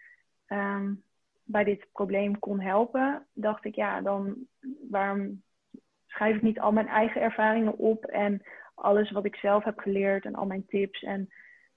[0.47, 1.03] um,
[1.51, 3.25] bij dit probleem kon helpen.
[3.33, 4.35] Dacht ik, ja, dan
[4.89, 5.41] waarom
[6.07, 8.41] schrijf ik niet al mijn eigen ervaringen op en
[8.75, 11.29] alles wat ik zelf heb geleerd en al mijn tips en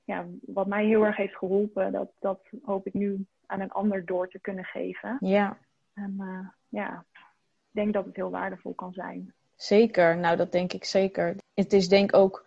[0.04, 4.04] ja, wat mij heel erg heeft geholpen, dat, dat hoop ik nu aan een ander
[4.04, 5.16] door te kunnen geven.
[5.20, 5.58] Ja.
[5.94, 9.32] En uh, ja, ik denk dat het heel waardevol kan zijn.
[9.56, 11.37] Zeker, nou dat denk ik zeker.
[11.54, 12.46] Het is denk ik ook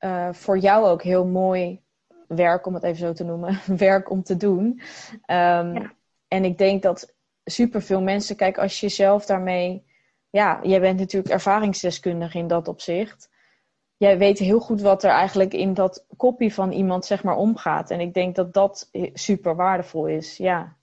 [0.00, 1.80] uh, voor jou ook heel mooi
[2.26, 4.64] werk, om het even zo te noemen, werk om te doen.
[5.26, 5.96] Um, ja.
[6.28, 7.14] En ik denk dat
[7.44, 9.84] superveel mensen, kijk, als je zelf daarmee,
[10.30, 13.30] ja, jij bent natuurlijk ervaringsdeskundige in dat opzicht.
[13.96, 17.90] Jij weet heel goed wat er eigenlijk in dat kopie van iemand, zeg maar, omgaat.
[17.90, 20.76] En ik denk dat dat super waardevol is, ja.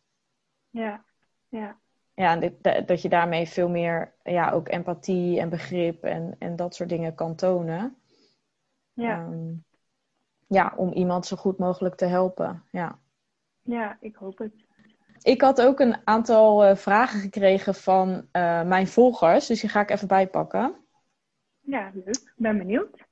[0.70, 1.04] Ja,
[1.50, 1.78] ja
[2.16, 6.76] ja, dat, dat je daarmee veel meer ja, ook empathie en begrip en, en dat
[6.76, 7.98] soort dingen kan tonen.
[8.94, 9.24] Ja.
[9.24, 9.64] Um,
[10.48, 12.64] ja, om iemand zo goed mogelijk te helpen.
[12.72, 13.00] Ja,
[13.62, 14.65] ja ik hoop het.
[15.26, 19.82] Ik had ook een aantal uh, vragen gekregen van uh, mijn volgers, dus die ga
[19.82, 20.76] ik even bijpakken.
[21.62, 22.08] Ja, leuk.
[22.08, 23.06] Ik ben benieuwd.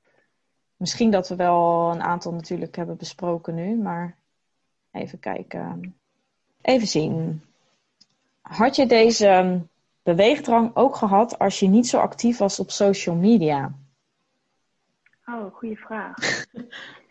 [0.76, 4.16] Misschien dat we wel een aantal natuurlijk hebben besproken nu, maar
[4.90, 5.96] even kijken.
[6.60, 7.42] Even zien.
[8.40, 9.60] Had je deze
[10.02, 13.74] beweegdrang ook gehad als je niet zo actief was op social media?
[15.26, 16.16] Oh, goede vraag.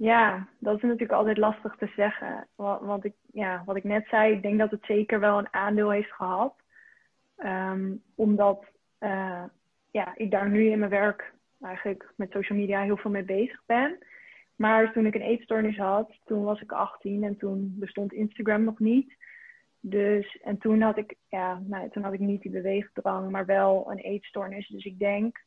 [0.00, 2.48] ja, dat is natuurlijk altijd lastig te zeggen.
[2.56, 5.90] Want ik, ja, wat ik net zei, ik denk dat het zeker wel een aandeel
[5.90, 6.54] heeft gehad.
[7.36, 8.66] Um, omdat
[9.00, 9.44] uh,
[9.90, 13.62] ja, ik daar nu in mijn werk eigenlijk met social media heel veel mee bezig
[13.66, 13.98] ben.
[14.56, 18.78] Maar toen ik een eetstoornis had, toen was ik 18 en toen bestond Instagram nog
[18.78, 19.16] niet.
[19.80, 23.90] Dus, en toen had ik, ja, nou, toen had ik niet die beweegdrang, maar wel
[23.90, 24.68] een eetstoornis.
[24.68, 25.44] Dus ik denk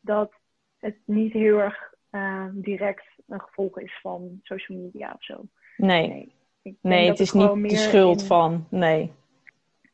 [0.00, 0.32] dat
[0.78, 5.40] het niet heel erg uh, direct een gevolg is van social media of zo.
[5.76, 6.08] Nee,
[6.62, 9.12] nee, nee het is niet de schuld van, nee.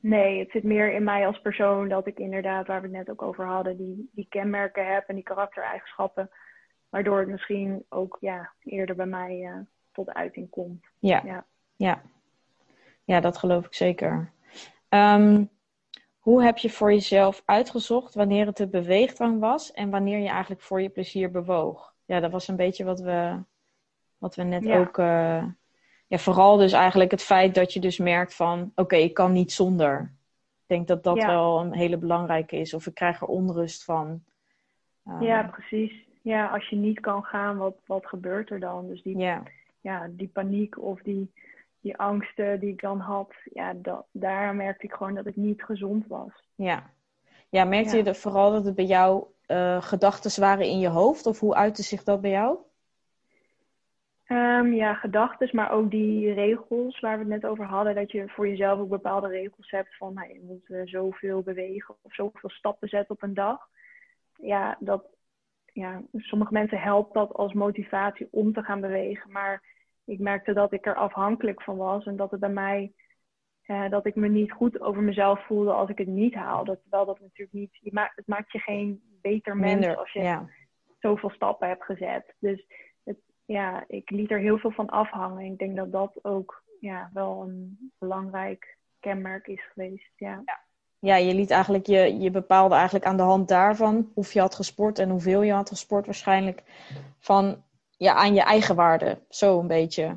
[0.01, 3.11] Nee, het zit meer in mij als persoon dat ik inderdaad, waar we het net
[3.11, 6.31] ook over hadden, die, die kenmerken heb en die karaktereigenschappen.
[6.89, 9.55] Waardoor het misschien ook ja, eerder bij mij uh,
[9.93, 10.85] tot uiting komt.
[10.99, 11.45] Ja, ja.
[11.77, 12.03] ja.
[13.05, 14.33] Ja, dat geloof ik zeker.
[14.89, 15.51] Um,
[16.19, 20.63] hoe heb je voor jezelf uitgezocht wanneer het de beweegdrang was en wanneer je eigenlijk
[20.63, 21.92] voor je plezier bewoog?
[22.05, 23.39] Ja, dat was een beetje wat we,
[24.19, 24.99] wat we net ook.
[24.99, 25.45] Uh,
[26.07, 29.53] ja, vooral dus eigenlijk het feit dat je dus merkt van oké, ik kan niet
[29.53, 30.01] zonder.
[30.63, 32.75] Ik denk dat dat wel een hele belangrijke is.
[32.75, 34.23] Of ik krijg er onrust van.
[35.07, 35.93] Um, ja, precies.
[36.23, 38.89] Ja, als je niet kan gaan, wat, wat gebeurt er dan?
[38.89, 39.43] Dus die, ja.
[39.81, 41.33] Ja, die paniek of die
[41.83, 45.63] die angsten die ik dan had, ja, dat, daar merkte ik gewoon dat het niet
[45.63, 46.33] gezond was.
[46.55, 46.91] Ja,
[47.49, 51.27] ja merkte je vooral dat het bij jou uh, gedachten waren in je hoofd?
[51.27, 52.59] Of hoe uitte zich dat bij jou?
[54.29, 57.95] Um, ja, gedachten, maar ook die regels waar we het net over hadden.
[57.95, 61.95] Dat je voor jezelf ook bepaalde regels hebt van nou, je moet uh, zoveel bewegen
[62.03, 63.69] of zoveel stappen zetten op een dag.
[64.37, 65.05] Ja, dat,
[65.73, 69.31] ja, sommige mensen helpt dat als motivatie om te gaan bewegen.
[69.31, 69.63] Maar
[70.05, 72.93] ik merkte dat ik er afhankelijk van was en dat het bij mij
[73.67, 76.79] uh, dat ik me niet goed over mezelf voelde als ik het niet haalde.
[76.81, 77.93] Terwijl dat natuurlijk niet.
[77.93, 80.39] Maakt, het maakt je geen beter mens als je
[81.01, 82.35] zoveel stappen hebt gezet.
[82.39, 82.67] Dus
[83.05, 85.45] het, ja, ik liet er heel veel van afhangen.
[85.45, 90.13] Ik denk dat dat ook ja, wel een belangrijk kenmerk is geweest.
[90.17, 90.43] Ja.
[90.45, 90.61] ja.
[90.99, 91.17] ja.
[91.17, 94.99] je liet eigenlijk, je, je bepaalde eigenlijk aan de hand daarvan of je had gesport
[94.99, 96.63] en hoeveel je had gesport waarschijnlijk
[97.19, 97.63] van
[97.97, 99.19] ja, aan je eigen waarde.
[99.29, 100.17] Zo een beetje.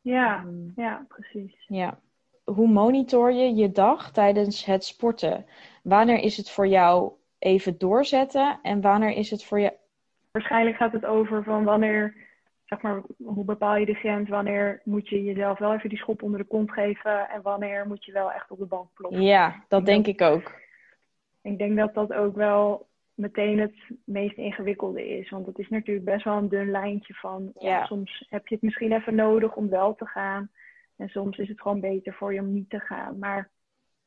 [0.00, 1.64] Ja, um, ja, precies.
[1.66, 1.98] Ja.
[2.44, 5.46] Hoe monitor je je dag tijdens het sporten?
[5.82, 9.72] Wanneer is het voor jou even doorzetten en wanneer is het voor je?
[10.30, 12.14] Waarschijnlijk gaat het over van wanneer,
[12.64, 14.28] zeg maar, hoe bepaal je de grens?
[14.28, 18.04] Wanneer moet je jezelf wel even die schop onder de kont geven en wanneer moet
[18.04, 19.22] je wel echt op de bank ploppen?
[19.22, 20.60] Ja, dat denk ik ook.
[21.42, 23.74] Ik denk dat dat ook wel meteen het
[24.04, 25.30] meest ingewikkelde is.
[25.30, 27.86] Want het is natuurlijk best wel een dun lijntje van ja.
[27.86, 30.50] soms heb je het misschien even nodig om wel te gaan.
[30.96, 33.18] En soms is het gewoon beter voor je om niet te gaan.
[33.18, 33.50] Maar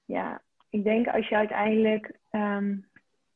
[0.06, 2.86] ja, ik denk als je uiteindelijk um,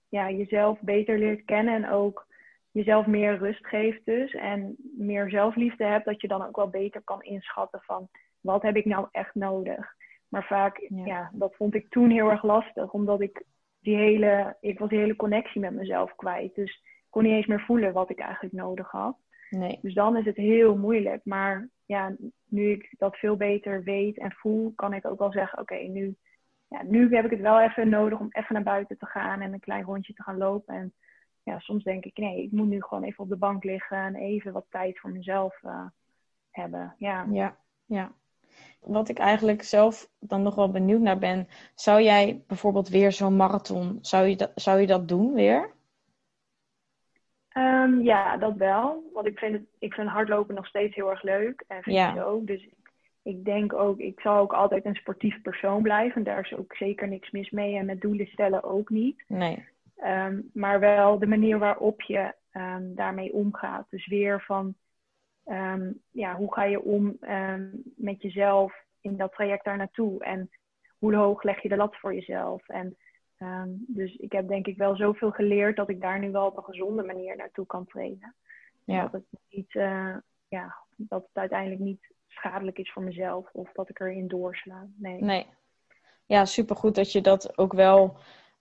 [0.09, 2.27] ja, jezelf beter leert kennen en ook
[2.71, 7.01] jezelf meer rust geeft dus en meer zelfliefde hebt, dat je dan ook wel beter
[7.03, 8.09] kan inschatten van
[8.41, 9.93] wat heb ik nou echt nodig.
[10.27, 11.05] Maar vaak, ja.
[11.05, 13.45] ja, dat vond ik toen heel erg lastig, omdat ik
[13.79, 16.55] die hele, ik was die hele connectie met mezelf kwijt.
[16.55, 19.17] Dus ik kon niet eens meer voelen wat ik eigenlijk nodig had.
[19.49, 19.79] Nee.
[19.81, 21.21] Dus dan is het heel moeilijk.
[21.25, 25.59] Maar ja, nu ik dat veel beter weet en voel, kan ik ook wel zeggen:
[25.59, 26.15] oké, nu,
[26.69, 29.53] ja, nu heb ik het wel even nodig om even naar buiten te gaan en
[29.53, 30.75] een klein rondje te gaan lopen.
[30.75, 30.93] En
[31.43, 34.15] ja, soms denk ik: nee, ik moet nu gewoon even op de bank liggen en
[34.15, 35.85] even wat tijd voor mezelf uh,
[36.51, 36.95] hebben.
[36.97, 37.25] Ja.
[37.31, 37.55] ja,
[37.85, 38.11] ja.
[38.79, 43.35] Wat ik eigenlijk zelf dan nog wel benieuwd naar ben, zou jij bijvoorbeeld weer zo'n
[43.35, 45.77] marathon, zou je dat, zou je dat doen weer?
[47.53, 49.09] Um, ja, dat wel.
[49.13, 51.63] Want ik vind, het, ik vind hardlopen nog steeds heel erg leuk.
[51.67, 52.13] En vind ja.
[52.13, 52.47] ik ook.
[52.47, 52.69] Dus
[53.23, 56.23] ik, denk ook, ik zal ook altijd een sportief persoon blijven.
[56.23, 57.75] Daar is ook zeker niks mis mee.
[57.75, 59.23] En met doelen stellen ook niet.
[59.27, 59.67] Nee.
[60.03, 63.87] Um, maar wel de manier waarop je um, daarmee omgaat.
[63.89, 64.75] Dus weer van,
[66.11, 67.17] ja, hoe ga je om
[67.95, 70.23] met jezelf in dat traject daar naartoe?
[70.23, 70.49] En
[70.97, 72.67] hoe hoog leg je de lat voor jezelf?
[72.67, 72.97] En
[73.77, 76.63] dus ik heb denk ik wel zoveel geleerd dat ik daar nu wel op een
[76.63, 78.35] gezonde manier naartoe kan trainen.
[78.83, 79.01] Ja.
[79.01, 80.15] Dat, het niet, uh,
[80.47, 84.87] ja, dat het uiteindelijk niet schadelijk is voor mezelf of dat ik erin doorsla.
[84.95, 85.21] Nee.
[85.21, 85.47] nee.
[86.25, 88.17] Ja, supergoed dat je dat ook wel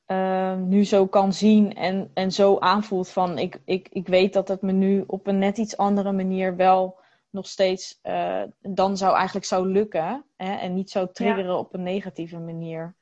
[0.07, 4.48] uh, nu zo kan zien en, en zo aanvoelt van ik, ik, ik weet dat
[4.48, 6.98] het me nu op een net iets andere manier wel
[7.31, 11.59] nog steeds uh, dan zou eigenlijk zou lukken hè, en niet zou triggeren ja.
[11.59, 12.94] op een negatieve manier.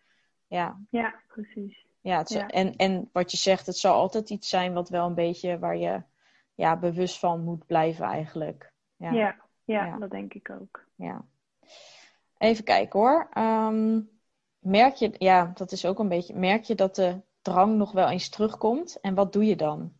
[0.46, 1.86] Ja, ja precies.
[2.00, 5.06] Ja, het, ja, En, en wat je zegt, het zal altijd iets zijn wat wel
[5.06, 6.02] een beetje waar je
[6.54, 8.72] ja, bewust van moet blijven eigenlijk.
[8.96, 10.84] Ja, ja, ja, dat denk ik ook.
[10.94, 11.24] Ja.
[12.38, 13.28] Even kijken hoor.
[13.38, 14.08] Um,
[14.58, 18.08] merk je, ja, dat is ook een beetje, merk je dat de drang nog wel
[18.10, 18.98] eens terugkomt?
[19.00, 19.92] En wat doe je dan?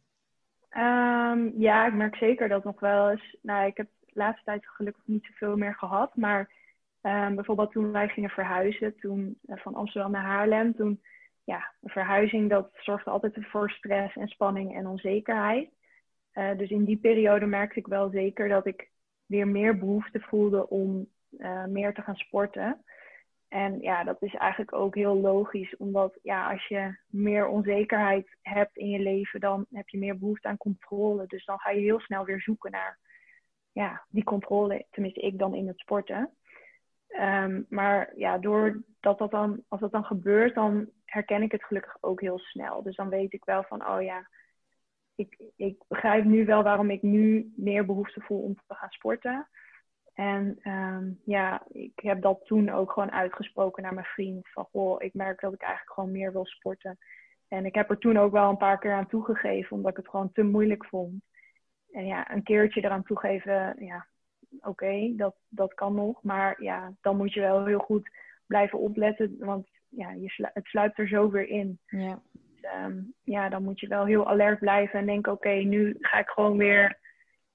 [0.71, 3.37] Um, ja, ik merk zeker dat nog wel eens.
[3.43, 6.55] Nou, ik heb de laatste tijd gelukkig niet zoveel meer gehad, maar
[7.03, 11.03] Um, bijvoorbeeld toen wij gingen verhuizen, toen uh, van Amsterdam naar Haarlem, toen
[11.45, 15.71] ja, een verhuizing dat zorgde altijd voor stress en spanning en onzekerheid.
[16.35, 18.91] Uh, dus in die periode merkte ik wel zeker dat ik
[19.27, 21.09] weer meer behoefte voelde om
[21.39, 22.85] uh, meer te gaan sporten.
[23.49, 28.77] En ja, dat is eigenlijk ook heel logisch, omdat ja, als je meer onzekerheid hebt
[28.77, 31.27] in je leven, dan heb je meer behoefte aan controle.
[31.27, 32.99] Dus dan ga je heel snel weer zoeken naar
[33.73, 36.31] ja, die controle, tenminste ik dan in het sporten.
[37.21, 41.97] Um, maar ja, doordat dat dan, als dat dan gebeurt, dan herken ik het gelukkig
[42.01, 42.83] ook heel snel.
[42.83, 44.29] Dus dan weet ik wel van, oh ja,
[45.17, 49.49] ik, ik begrijp nu wel waarom ik nu meer behoefte voel om te gaan sporten.
[50.15, 54.49] En um, ja, ik heb dat toen ook gewoon uitgesproken naar mijn vriend.
[54.49, 56.99] Van, goh, ik merk dat ik eigenlijk gewoon meer wil sporten.
[57.49, 60.09] En ik heb er toen ook wel een paar keer aan toegegeven, omdat ik het
[60.09, 61.23] gewoon te moeilijk vond.
[61.93, 64.07] En ja, een keertje eraan toegeven, ja,
[64.61, 66.23] oké, dat, dat kan nog.
[66.23, 68.11] Maar ja, dan moet je wel heel goed
[68.47, 69.37] blijven opletten.
[69.39, 71.79] Want ja, je het sluipt er zo weer in.
[71.87, 72.23] Ja.
[72.85, 76.19] Um, ja, dan moet je wel heel alert blijven en denken: oké, okay, nu ga
[76.19, 76.99] ik gewoon weer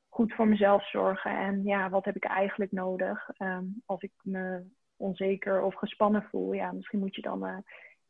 [0.09, 1.38] goed voor mezelf zorgen.
[1.38, 3.30] En ja, wat heb ik eigenlijk nodig?
[3.38, 4.64] Ehm, als ik me
[4.95, 7.57] onzeker of gespannen voel, ja, misschien moet je dan uh,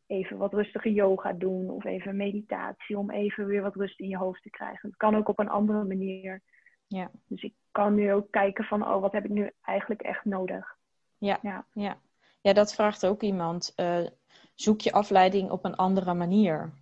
[0.07, 4.17] even wat rustige yoga doen of even meditatie om even weer wat rust in je
[4.17, 4.89] hoofd te krijgen.
[4.89, 6.41] Het kan ook op een andere manier.
[6.87, 7.11] Ja.
[7.27, 10.77] Dus ik kan nu ook kijken van, oh, wat heb ik nu eigenlijk echt nodig?
[11.17, 11.65] Ja, ja.
[11.73, 11.97] ja.
[12.41, 13.73] ja dat vraagt ook iemand.
[13.75, 14.07] Uh,
[14.55, 16.73] zoek je afleiding op een andere manier?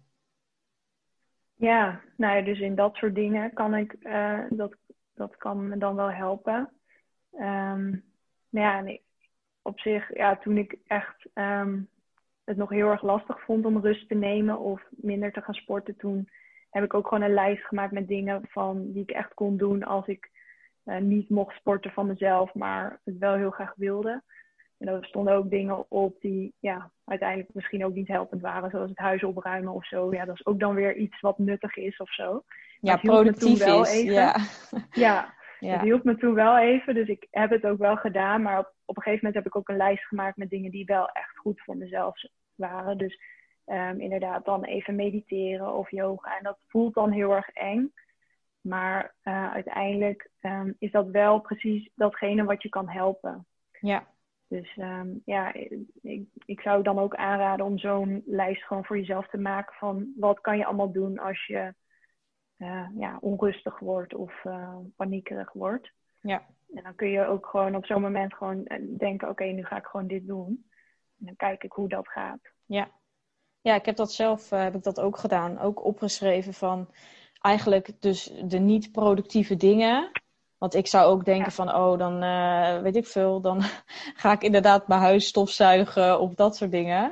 [1.60, 4.76] Ja, nou dus in dat soort dingen kan ik, uh, dat,
[5.14, 6.70] dat kan me dan wel helpen.
[7.40, 8.04] Um,
[8.50, 8.84] ja,
[9.62, 11.90] op zich, ja, toen ik echt um,
[12.44, 15.98] het nog heel erg lastig vond om rust te nemen of minder te gaan sporten,
[15.98, 16.30] toen
[16.70, 19.84] heb ik ook gewoon een lijst gemaakt met dingen van die ik echt kon doen
[19.84, 20.30] als ik
[20.86, 24.24] uh, niet mocht sporten van mezelf, maar het wel heel graag wilde.
[24.80, 28.90] En er stonden ook dingen op die ja, uiteindelijk misschien ook niet helpend waren, zoals
[28.90, 30.14] het huis opruimen of zo.
[30.14, 32.44] Ja, dat is ook dan weer iets wat nuttig is of zo.
[32.80, 33.92] Ja, productief is.
[33.92, 34.14] Even.
[34.14, 34.36] Ja.
[34.92, 35.72] ja, ja.
[35.72, 38.42] Het hielp me toen wel even, dus ik heb het ook wel gedaan.
[38.42, 40.86] Maar op, op een gegeven moment heb ik ook een lijst gemaakt met dingen die
[40.86, 42.22] wel echt goed voor mezelf
[42.56, 42.98] waren.
[42.98, 43.20] Dus
[43.66, 46.38] um, inderdaad, dan even mediteren of yoga.
[46.38, 47.92] En dat voelt dan heel erg eng.
[48.62, 53.46] Maar uh, uiteindelijk um, is dat wel precies datgene wat je kan helpen.
[53.80, 54.08] Ja.
[54.50, 55.54] Dus um, ja,
[56.02, 60.14] ik, ik zou dan ook aanraden om zo'n lijst gewoon voor jezelf te maken van
[60.16, 61.74] wat kan je allemaal doen als je
[62.58, 65.92] uh, ja, onrustig wordt of uh, paniekerig wordt.
[66.22, 66.46] Ja.
[66.74, 68.64] En dan kun je ook gewoon op zo'n moment gewoon
[68.98, 70.70] denken, oké, okay, nu ga ik gewoon dit doen.
[71.20, 72.40] En dan kijk ik hoe dat gaat.
[72.66, 72.92] Ja,
[73.62, 75.60] ja ik heb dat zelf uh, heb ik dat ook gedaan.
[75.60, 76.90] Ook opgeschreven van
[77.42, 80.12] eigenlijk dus de niet productieve dingen.
[80.60, 81.52] Want ik zou ook denken ja.
[81.52, 83.62] van, oh, dan uh, weet ik veel, dan
[84.22, 87.04] ga ik inderdaad mijn huis stofzuigen of dat soort dingen.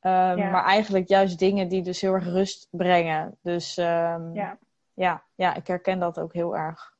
[0.00, 0.50] Um, ja.
[0.50, 3.38] Maar eigenlijk juist dingen die dus heel erg rust brengen.
[3.42, 4.58] Dus um, ja.
[4.94, 6.94] Ja, ja, ik herken dat ook heel erg.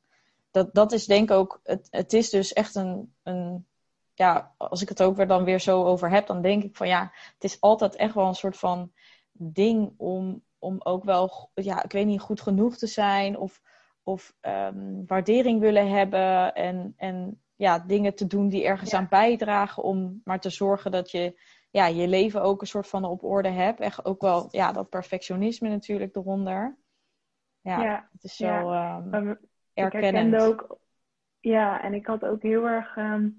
[0.51, 3.65] Dat, dat is denk ik ook, het, het is dus echt een, een,
[4.13, 6.87] ja, als ik het ook weer dan weer zo over heb, dan denk ik van
[6.87, 8.91] ja, het is altijd echt wel een soort van
[9.31, 13.61] ding om, om ook wel, ja, ik weet niet, goed genoeg te zijn of,
[14.07, 18.97] of um, waardering willen hebben en, en ja, dingen te doen die ergens ja.
[18.97, 21.39] aan bijdragen om maar te zorgen dat je
[21.69, 23.79] ja, je leven ook een soort van op orde hebt.
[23.79, 26.77] Echt ook wel ja, dat perfectionisme natuurlijk eronder.
[27.61, 29.03] Ja, ja, het is zo ja.
[29.11, 29.29] um,
[29.73, 30.79] ik herkende ook,
[31.39, 33.37] ja, en ik had ook heel erg um,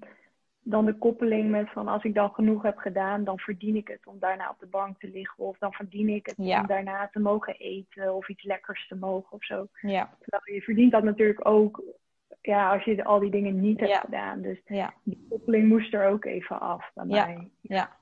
[0.69, 3.99] dan de koppeling met van als ik dan genoeg heb gedaan, dan verdien ik het
[4.05, 5.43] om daarna op de bank te liggen.
[5.43, 6.61] Of dan verdien ik het ja.
[6.61, 9.67] om daarna te mogen eten of iets lekkers te mogen of zo.
[9.81, 10.09] Ja.
[10.19, 11.83] Terwijl je verdient dat natuurlijk ook
[12.41, 13.99] ja, als je al die dingen niet hebt ja.
[13.99, 14.41] gedaan.
[14.41, 14.61] Dus
[15.03, 17.25] die koppeling moest er ook even af bij ja.
[17.25, 17.49] mij.
[17.61, 17.95] Ja.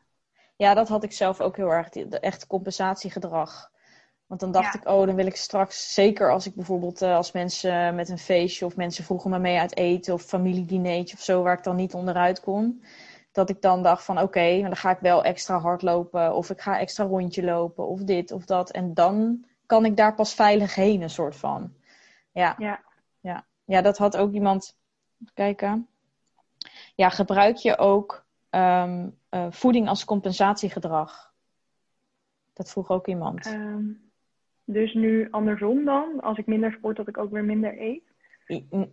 [0.55, 1.89] ja, dat had ik zelf ook heel erg.
[1.89, 3.72] De, echt compensatiegedrag.
[4.28, 4.80] Want dan dacht Ja.
[4.80, 8.17] ik, oh, dan wil ik straks, zeker als ik bijvoorbeeld uh, als mensen met een
[8.17, 11.75] feestje of mensen vroegen me mee uit eten of familiedineetje of zo, waar ik dan
[11.75, 12.84] niet onderuit kon.
[13.32, 16.36] Dat ik dan dacht van oké, okay, maar dan ga ik wel extra hard lopen
[16.36, 18.71] of ik ga extra rondje lopen of dit of dat.
[18.71, 21.73] En dan kan ik daar pas veilig heen, een soort van.
[22.32, 22.80] Ja, Ja.
[23.19, 23.45] ja.
[23.65, 24.78] ja dat had ook iemand.
[25.34, 25.88] Kijken.
[26.95, 31.34] Ja, gebruik je ook um, uh, voeding als compensatiegedrag?
[32.53, 33.45] Dat vroeg ook iemand.
[33.45, 34.07] Um,
[34.70, 38.03] dus nu andersom dan, als ik minder sport, dat ik ook weer minder eet.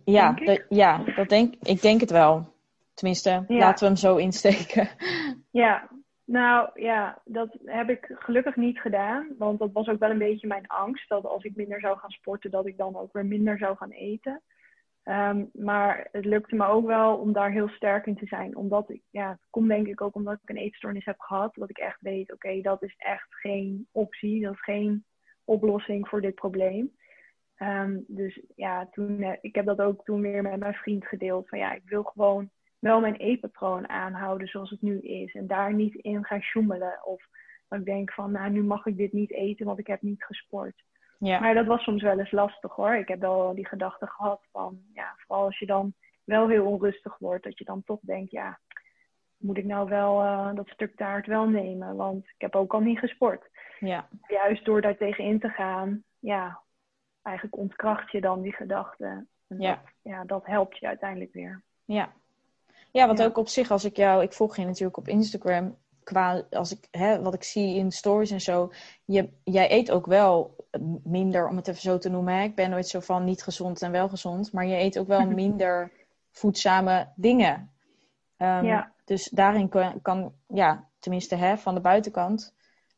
[0.05, 0.35] Ja,
[0.69, 2.53] ja dat denk, ik denk het wel.
[2.93, 3.57] Tenminste, Ja.
[3.57, 4.87] laten we hem zo insteken.
[5.51, 5.89] Ja,
[6.25, 9.27] nou ja, dat heb ik gelukkig niet gedaan.
[9.37, 11.09] Want dat was ook wel een beetje mijn angst.
[11.09, 13.91] Dat als ik minder zou gaan sporten, dat ik dan ook weer minder zou gaan
[13.91, 14.41] eten.
[15.03, 18.55] Um, maar het lukte me ook wel om daar heel sterk in te zijn.
[18.55, 21.53] Omdat ik, ja, het komt denk ik ook omdat ik een eetstoornis heb gehad.
[21.55, 24.41] Dat ik echt weet, oké, okay, dat is echt geen optie.
[24.41, 25.05] Dat is geen
[25.45, 26.91] oplossing voor dit probleem.
[27.59, 31.49] Um, dus ja, toen, uh, ik heb dat ook toen weer met mijn vriend gedeeld.
[31.49, 35.33] Van ja, ik wil gewoon wel mijn eetpatroon aanhouden zoals het nu is.
[35.33, 37.05] En daar niet in gaan sjoemelen.
[37.05, 37.27] Of
[37.67, 40.23] dat ik denk van, nou, nu mag ik dit niet eten, want ik heb niet
[40.23, 40.83] gesport.
[41.19, 41.39] Ja.
[41.39, 42.95] Maar dat was soms wel eens lastig hoor.
[42.95, 45.93] Ik heb wel die gedachte gehad van, ja, vooral als je dan
[46.23, 48.59] wel heel onrustig wordt, dat je dan toch denkt, ja,
[49.37, 51.95] moet ik nou wel uh, dat stuk taart wel nemen?
[51.95, 53.49] Want ik heb ook al niet gesport.
[53.79, 54.07] Ja.
[54.27, 56.61] Juist door daar tegenin te gaan, ja,
[57.21, 59.25] eigenlijk ontkracht je dan die gedachte.
[59.47, 59.69] En Ja.
[59.75, 61.63] dat, ja, dat helpt je uiteindelijk weer.
[61.85, 62.13] Ja.
[62.91, 63.25] Ja, want Ja.
[63.25, 66.87] ook op zich, als ik jou, ik volg je natuurlijk op Instagram, qua, als ik,
[66.91, 68.71] hè, wat ik zie in stories en zo,
[69.05, 70.55] je, jij eet ook wel
[71.03, 72.33] minder, om het even zo te noemen.
[72.33, 72.43] Hè.
[72.43, 75.25] Ik ben nooit zo van niet gezond en wel gezond, maar je eet ook wel
[75.43, 75.91] minder
[76.31, 77.71] voedzame dingen.
[78.37, 78.93] Um, Ja.
[79.05, 82.54] Dus daarin kan, kan, ja, tenminste hè, van de buitenkant,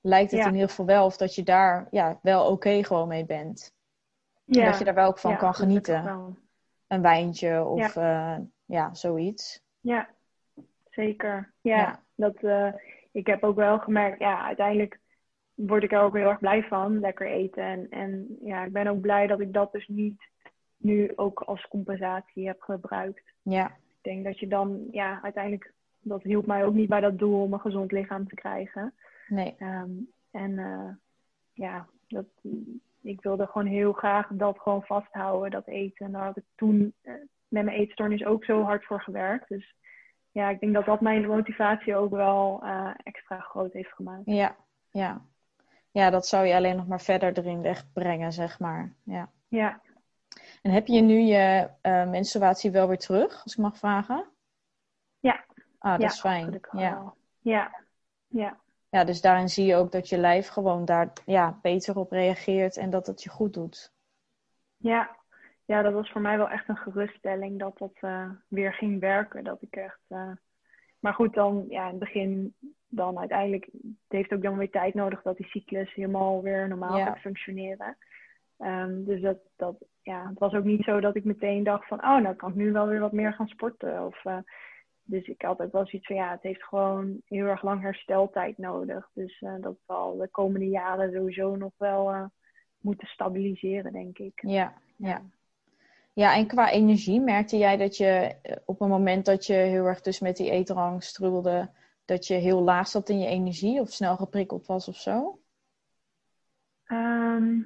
[0.07, 0.47] lijkt het Ja.
[0.47, 3.75] in ieder geval wel of dat je daar ja, wel oké gewoon mee bent.
[4.45, 6.35] En dat je daar wel ook van Ja, kan genieten.
[6.87, 9.61] een wijntje of ja, ja zoiets.
[9.79, 10.09] Ja,
[10.89, 11.53] zeker.
[11.61, 12.35] Ja, dat,
[13.11, 14.99] ik heb ook wel gemerkt, ja, uiteindelijk
[15.53, 17.63] word ik er ook heel erg blij van, lekker eten.
[17.63, 20.29] En, en ja, ik ben ook blij dat ik dat dus niet
[20.77, 23.33] nu ook als compensatie heb gebruikt.
[23.41, 23.67] Ja.
[23.67, 27.41] Ik denk dat je dan, ja, uiteindelijk, dat hielp mij ook niet bij dat doel
[27.41, 28.93] om een gezond lichaam te krijgen.
[29.27, 29.55] Nee.
[29.57, 29.91] Ehm,
[30.31, 30.89] en uh,
[31.53, 32.25] ja, dat,
[33.01, 36.05] ik wilde gewoon heel graag dat gewoon vasthouden, dat eten.
[36.05, 37.13] En daar had ik toen uh,
[37.47, 39.49] met mijn eetstoornis ook zo hard voor gewerkt.
[39.49, 39.75] Dus
[40.31, 44.21] ja, ik denk dat dat mijn motivatie ook wel uh, extra groot heeft gemaakt.
[44.25, 44.55] Ja,
[44.91, 45.21] ja.
[45.91, 48.93] Ja, dat zou je alleen nog maar verder erin wegbrengen, zeg maar.
[49.03, 49.29] Ja.
[49.47, 49.81] Ja,
[50.61, 54.25] en heb je nu je uh, menstruatie wel weer terug, als ik mag vragen?
[55.19, 55.45] Ja.
[55.77, 56.59] Ah, dat ja, is fijn.
[56.71, 57.13] Ja.
[57.39, 57.83] ja.
[58.27, 58.59] Ja.
[58.89, 62.77] Ja, dus daarin zie je ook dat je lijf gewoon daar ja, beter op reageert
[62.77, 63.93] en dat het je goed doet.
[64.77, 65.15] Ja.
[65.65, 69.43] ja, dat was voor mij wel echt een geruststelling dat dat uh, weer ging werken.
[69.43, 70.01] Dat ik echt.
[70.09, 70.31] Uh...
[70.99, 72.55] Maar goed, dan ja, in het begin,
[72.87, 73.65] dan uiteindelijk.
[73.81, 77.05] Het heeft ook dan weer tijd nodig dat die cyclus helemaal weer normaal Ja.
[77.05, 77.97] gaat functioneren.
[78.57, 82.03] Ehm, dus dat, dat, ja, het was ook niet zo dat ik meteen dacht van,
[82.03, 84.05] oh, nou kan ik nu wel weer wat meer gaan sporten.
[84.05, 84.37] Of, eh,
[85.09, 88.57] dus ik had ook wel zoiets van, ja, het heeft gewoon heel erg lang hersteltijd
[88.57, 89.09] nodig.
[89.13, 92.25] Dus eh, dat zal de komende jaren sowieso nog wel eh,
[92.79, 94.41] moeten stabiliseren, denk ik.
[94.41, 95.21] Ja, ja.
[96.13, 99.85] Ja, en qua energie merkte jij dat je eh, op een moment dat je heel
[99.85, 101.69] erg dus met die eetrang struggelde,
[102.05, 105.39] dat je heel laag zat in je energie of snel geprikkeld was of zo?
[106.85, 107.61] Ehm,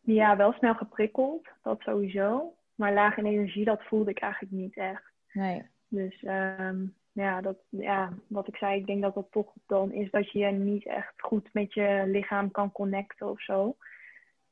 [0.00, 2.54] ja, wel snel geprikkeld, dat sowieso.
[2.74, 5.12] Maar laag in energie, dat voelde ik eigenlijk niet echt.
[5.32, 5.70] Nee.
[5.92, 10.10] Dus ehm, ja, dat, ja, wat ik zei, ik denk dat dat toch dan is
[10.10, 13.76] dat je je niet echt goed met je lichaam kan connecten of zo.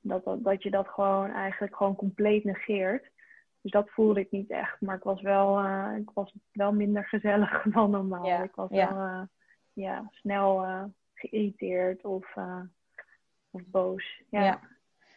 [0.01, 3.11] Dat, dat, dat je dat gewoon eigenlijk gewoon compleet negeert.
[3.61, 4.80] Dus dat voelde ik niet echt.
[4.80, 8.26] Maar ik was wel, eh, ik was wel minder gezellig dan normaal.
[8.26, 8.95] Ja, Ik was ja.
[8.95, 9.22] wel eh,
[9.72, 10.84] ja, snel eh,
[11.14, 12.36] geïrriteerd of,
[13.51, 14.22] of boos.
[14.30, 14.45] Ja.
[14.45, 14.61] Ja.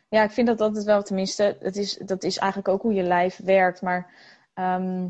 [0.10, 3.04] Ja, ik vind dat altijd wel, tenminste, het is, dat is eigenlijk ook hoe je
[3.04, 3.82] lijf werkt.
[3.82, 4.12] Maar
[4.54, 5.08] ehm,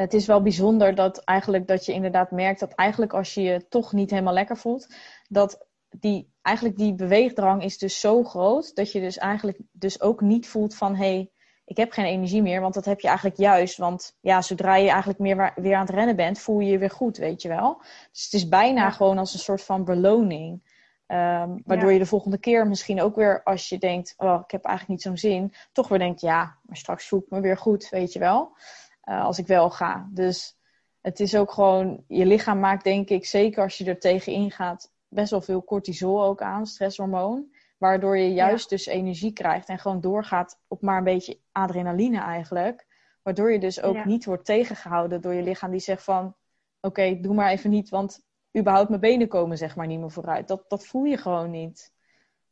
[0.00, 3.68] het is wel bijzonder dat eigenlijk dat je inderdaad merkt dat eigenlijk als je je
[3.68, 4.94] toch niet helemaal lekker voelt,
[5.28, 10.20] dat die, eigenlijk die beweegdrang is dus zo groot dat je dus eigenlijk dus ook
[10.20, 11.30] niet voelt van hé, hey,
[11.64, 12.60] ik heb geen energie meer.
[12.60, 13.76] Want dat heb je eigenlijk juist.
[13.76, 16.90] Want ja, zodra je eigenlijk meer weer aan het rennen bent, voel je je weer
[16.90, 17.82] goed, weet je wel.
[18.12, 18.90] Dus het is bijna Ja.
[18.90, 20.68] gewoon als een soort van beloning.
[21.06, 21.92] Ehm, waardoor Ja.
[21.92, 25.06] je de volgende keer misschien ook weer, als je denkt, oh, ik heb eigenlijk niet
[25.06, 28.18] zo'n zin, toch weer denkt, ja, maar straks voel ik me weer goed, weet je
[28.18, 28.56] wel.
[29.00, 30.08] Eh, als ik wel ga.
[30.12, 30.58] Dus
[31.00, 34.92] het is ook gewoon, je lichaam maakt denk ik, zeker als je er tegenin gaat,
[35.08, 37.52] best wel veel cortisol ook aan, stresshormoon.
[37.78, 42.86] Waardoor je juist dus energie krijgt en gewoon doorgaat op maar een beetje adrenaline eigenlijk.
[43.22, 44.06] Waardoor je dus ook Ja.
[44.06, 46.34] niet wordt tegengehouden door je lichaam die zegt van...
[46.80, 48.24] Oké, doe maar even niet, want
[48.58, 50.48] überhaupt mijn benen komen zeg maar niet meer vooruit.
[50.48, 51.92] Dat, dat voel je gewoon niet.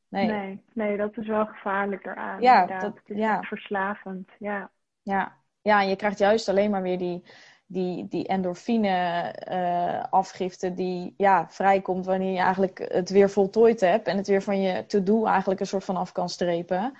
[0.08, 0.26] Nee.
[0.26, 2.40] Nee, nee, dat is wel gevaarlijker aan.
[2.40, 2.80] Ja, inderdaad.
[2.82, 3.42] dat- het is ja.
[3.42, 4.30] verslavend.
[4.38, 4.70] Ja,
[5.02, 5.36] Ja.
[5.68, 7.22] Ja, en je krijgt juist alleen maar weer die,
[7.66, 8.88] die, die endorfine
[9.32, 14.06] eh, afgifte die ja, vrijkomt wanneer je eigenlijk het weer voltooid hebt.
[14.06, 16.92] En het weer van je to-do eigenlijk een soort van af kan strepen.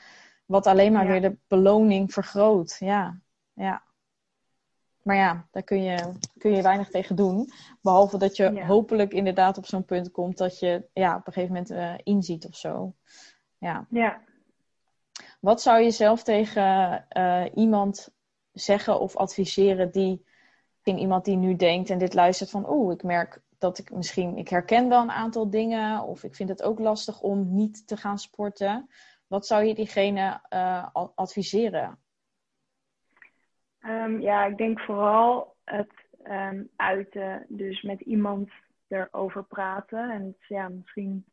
[0.47, 1.11] Wat alleen maar Ja.
[1.11, 2.77] weer de beloning vergroot.
[2.79, 3.19] Ja,
[3.53, 3.83] ja.
[5.03, 7.51] Maar ja, daar kun je, kun je weinig tegen doen.
[7.83, 8.67] Behalve dat je Ja.
[8.67, 12.47] hopelijk inderdaad op zo'n punt komt dat je ja, op een gegeven moment eh, inziet
[12.47, 12.95] of zo.
[13.59, 13.87] Ja.
[13.91, 14.21] ja.
[15.41, 18.09] Wat zou je zelf tegen eh, iemand
[18.53, 20.25] zeggen of adviseren die
[20.83, 24.37] in iemand die nu denkt en dit luistert van oeh, ik merk dat ik misschien,
[24.37, 27.97] ik herken wel een aantal dingen of ik vind het ook lastig om niet te
[27.97, 28.89] gaan sporten.
[29.27, 31.99] Wat zou je diegene eh, adviseren?
[33.81, 35.93] Ehm, ja, ik denk vooral het
[36.23, 37.47] ehm, uiten.
[37.49, 38.51] Dus met iemand
[38.89, 40.11] erover praten.
[40.11, 41.25] En het is ja, misschien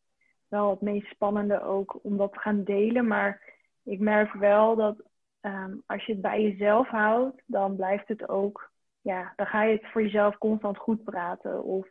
[0.48, 3.08] wel het meest spannende ook om dat te gaan delen.
[3.08, 3.42] Maar
[3.84, 5.04] ik merk wel dat
[5.46, 8.72] ehm, als je het bij jezelf houdt, dan blijft het ook.
[9.02, 11.64] Ja, dan ga je het voor jezelf constant goed praten.
[11.64, 11.88] Of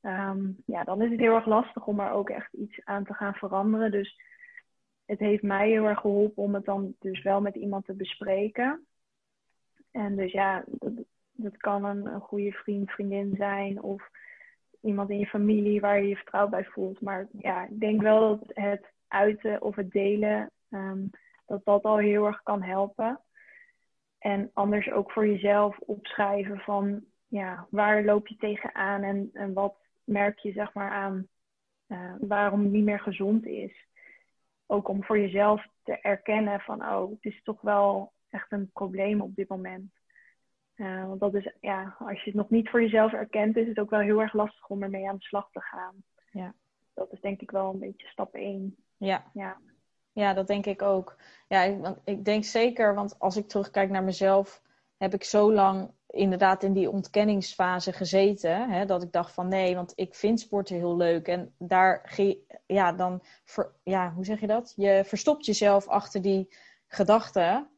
[0.00, 3.14] ehm, ja, dan is het heel erg lastig om er ook echt iets aan te
[3.14, 3.90] gaan veranderen.
[3.90, 4.20] Dus
[5.04, 8.86] het heeft mij heel erg geholpen om het dan dus wel met iemand te bespreken.
[9.90, 10.64] En dus ja,
[11.32, 14.10] dat, kan een, een goede vriend, vriendin zijn of
[14.80, 17.00] iemand in je familie waar je je vertrouwd bij voelt.
[17.00, 21.04] Maar ja, ik denk wel dat het uiten of het delen, ehm,
[21.50, 23.20] dat dat al heel erg kan helpen.
[24.18, 29.76] En anders ook voor jezelf opschrijven van, ja, waar loop je tegenaan en, en wat
[30.04, 31.28] merk je zeg maar aan
[31.86, 33.86] eh, waarom het niet meer gezond is.
[34.66, 39.20] Ook om voor jezelf te erkennen van, oh, het is toch wel echt een probleem
[39.20, 39.92] op dit moment.
[40.76, 43.78] Uh, want dat is, ja, als je het nog niet voor jezelf erkent, is het
[43.78, 45.94] ook wel heel erg lastig om ermee aan de slag te gaan.
[46.30, 46.54] Ja.
[46.94, 48.76] Dat is denk ik wel een beetje stap één.
[48.96, 49.30] Ja.
[49.32, 49.58] Ja.
[50.20, 51.16] Ja, dat denk ik ook.
[51.48, 54.62] Ja, ik, ik denk zeker, want als ik terugkijk naar mezelf,
[54.96, 58.70] heb ik zo lang inderdaad in die ontkenningsfase gezeten.
[58.70, 61.28] Hè, dat ik dacht van nee, want ik vind sporten heel leuk.
[61.28, 62.18] En daar,
[62.66, 63.22] ja, dan,
[63.82, 64.72] ja, hoe zeg je dat?
[64.76, 66.54] Je verstopt jezelf achter die
[66.86, 67.68] gedachten.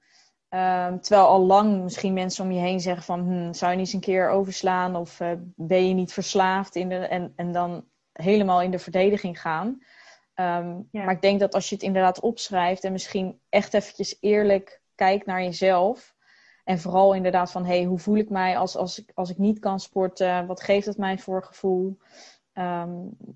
[0.51, 3.87] Um, terwijl al lang misschien mensen om je heen zeggen van, hm, zou je niet
[3.87, 7.85] eens een keer overslaan of uh, ben je niet verslaafd in de, en, en dan
[8.13, 9.83] helemaal in de verdediging gaan.
[10.43, 11.05] Um, Ja.
[11.05, 15.27] Maar ik denk dat als je het inderdaad opschrijft en misschien echt eventjes eerlijk kijkt
[15.27, 16.15] naar jezelf.
[16.65, 19.59] En vooral inderdaad van, hey, hoe voel ik mij als, als, ik, als ik niet
[19.59, 20.47] kan sporten?
[20.47, 21.99] Wat geeft het mij voor gevoel?
[22.53, 22.91] Ehm,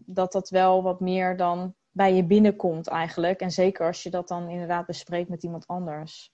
[0.07, 3.41] dat dat wel wat meer dan bij je binnenkomt eigenlijk.
[3.41, 6.33] En zeker als je dat dan inderdaad bespreekt met iemand anders.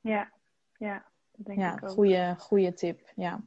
[0.00, 0.32] Ja,
[0.76, 1.90] ja, dat denk Ja, ik ook.
[1.90, 3.00] goede, goede tip.
[3.16, 3.40] Ja.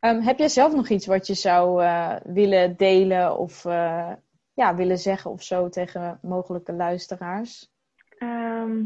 [0.00, 4.12] Ehm, heb jij zelf nog iets wat je zou eh, willen delen of eh,
[4.56, 7.70] ja, willen zeggen of zo tegen mogelijke luisteraars?
[8.18, 8.84] Ehm,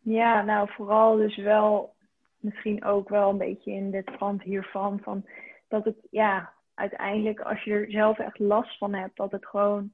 [0.00, 1.94] ja, nou vooral dus wel
[2.38, 5.00] misschien ook wel een beetje in de trant hiervan.
[5.02, 5.26] Van
[5.68, 9.92] dat het ja, uiteindelijk als je er zelf echt last van hebt, dat het gewoon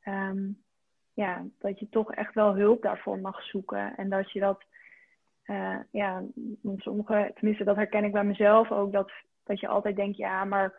[0.00, 0.48] ehm,
[1.12, 3.96] ja, dat je toch echt wel hulp daarvoor mag zoeken.
[3.96, 4.64] En dat je dat
[5.42, 6.22] eh, ja,
[6.76, 9.10] sommige, tenminste dat herken ik bij mezelf ook, dat,
[9.44, 10.74] dat je altijd denkt, ja, maar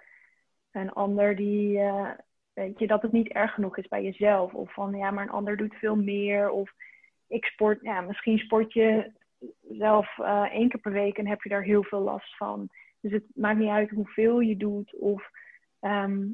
[0.72, 2.10] een ander die, eh,
[2.58, 4.54] weet je, dat het niet erg genoeg is bij jezelf.
[4.54, 6.50] Of van, ja, maar een ander doet veel meer.
[6.50, 6.72] Of
[7.28, 9.12] ik sport, ja, misschien sport je
[9.70, 12.70] zelf eh, één keer per week en heb je daar heel veel last van.
[13.00, 15.30] Dus het maakt niet uit hoeveel je doet of
[15.80, 16.26] ehm,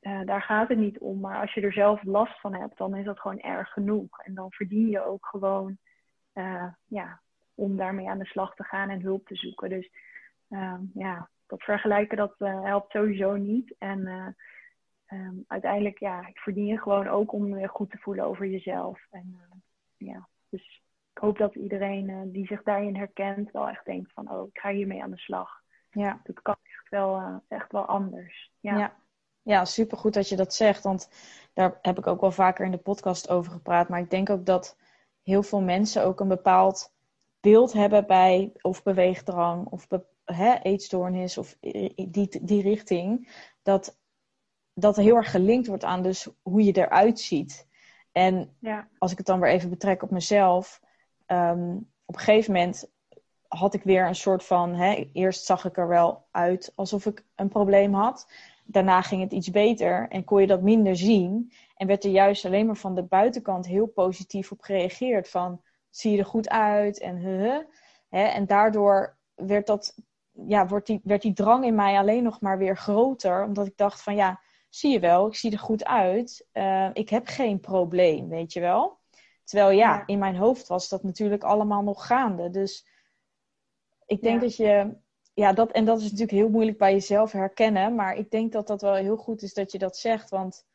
[0.00, 1.20] eh, daar gaat het niet om.
[1.20, 4.18] Maar als je er zelf last van hebt, dan is dat gewoon erg genoeg.
[4.18, 5.78] En dan verdien je ook gewoon,
[6.32, 7.20] eh, ja,
[7.54, 9.68] om daarmee aan de slag te gaan en hulp te zoeken.
[9.68, 9.90] Dus
[10.48, 13.74] ehm, ja, dat vergelijken dat helpt sowieso niet.
[13.78, 14.34] En
[15.08, 19.06] ehm, uiteindelijk, ja, ik verdien je gewoon ook om je goed te voelen over jezelf.
[19.10, 19.58] En eh,
[20.08, 20.82] ja, dus
[21.12, 24.58] ik hoop dat iedereen eh, die zich daarin herkent wel echt denkt van, oh, ik
[24.58, 25.50] ga hiermee aan de slag.
[25.90, 26.20] Ja.
[26.24, 28.52] Dat kan echt wel, eh, echt wel anders.
[28.60, 28.78] Ja.
[28.78, 28.96] Ja.
[29.42, 30.82] Ja, supergoed dat je dat zegt.
[30.82, 31.10] Want
[31.52, 33.88] daar heb ik ook wel vaker in de podcast over gepraat.
[33.88, 34.76] Maar ik denk ook dat
[35.22, 36.94] heel veel mensen ook een bepaald
[37.40, 43.28] beeld hebben bij of beweegdrang of be, hè, eetstoornis of die, die richting.
[43.62, 43.97] Dat
[44.80, 47.66] dat heel erg gelinkt wordt aan dus hoe je eruit ziet.
[48.12, 48.88] En Ja.
[48.98, 50.80] als ik het dan weer even betrek op mezelf.
[51.26, 52.90] ehm, op een gegeven moment
[53.48, 54.74] had ik weer een soort van.
[54.74, 58.30] Hè, eerst zag ik er wel uit alsof ik een probleem had.
[58.64, 61.52] Daarna ging het iets beter en kon je dat minder zien.
[61.76, 65.28] En werd er juist alleen maar van de buitenkant heel positief op gereageerd.
[65.28, 65.60] Van
[65.90, 67.58] zie je er goed uit en huh.
[68.08, 69.96] Hè, en daardoor werd, dat,
[70.46, 73.44] ja, wordt die, werd die drang in mij alleen nog maar weer groter.
[73.44, 76.46] Omdat ik dacht van ja, zie je wel, ik zie er goed uit.
[76.52, 78.98] Eh, ik heb geen probleem, weet je wel.
[79.44, 80.02] Terwijl ja, Ja.
[80.06, 82.50] in mijn hoofd was dat natuurlijk allemaal nog gaande.
[82.50, 82.86] Dus
[84.06, 84.40] ik denk Ja.
[84.46, 84.96] dat je,
[85.34, 87.94] ja, dat, en dat is natuurlijk heel moeilijk bij jezelf herkennen.
[87.94, 90.30] Maar ik denk dat dat wel heel goed is dat je dat zegt.
[90.30, 90.66] Want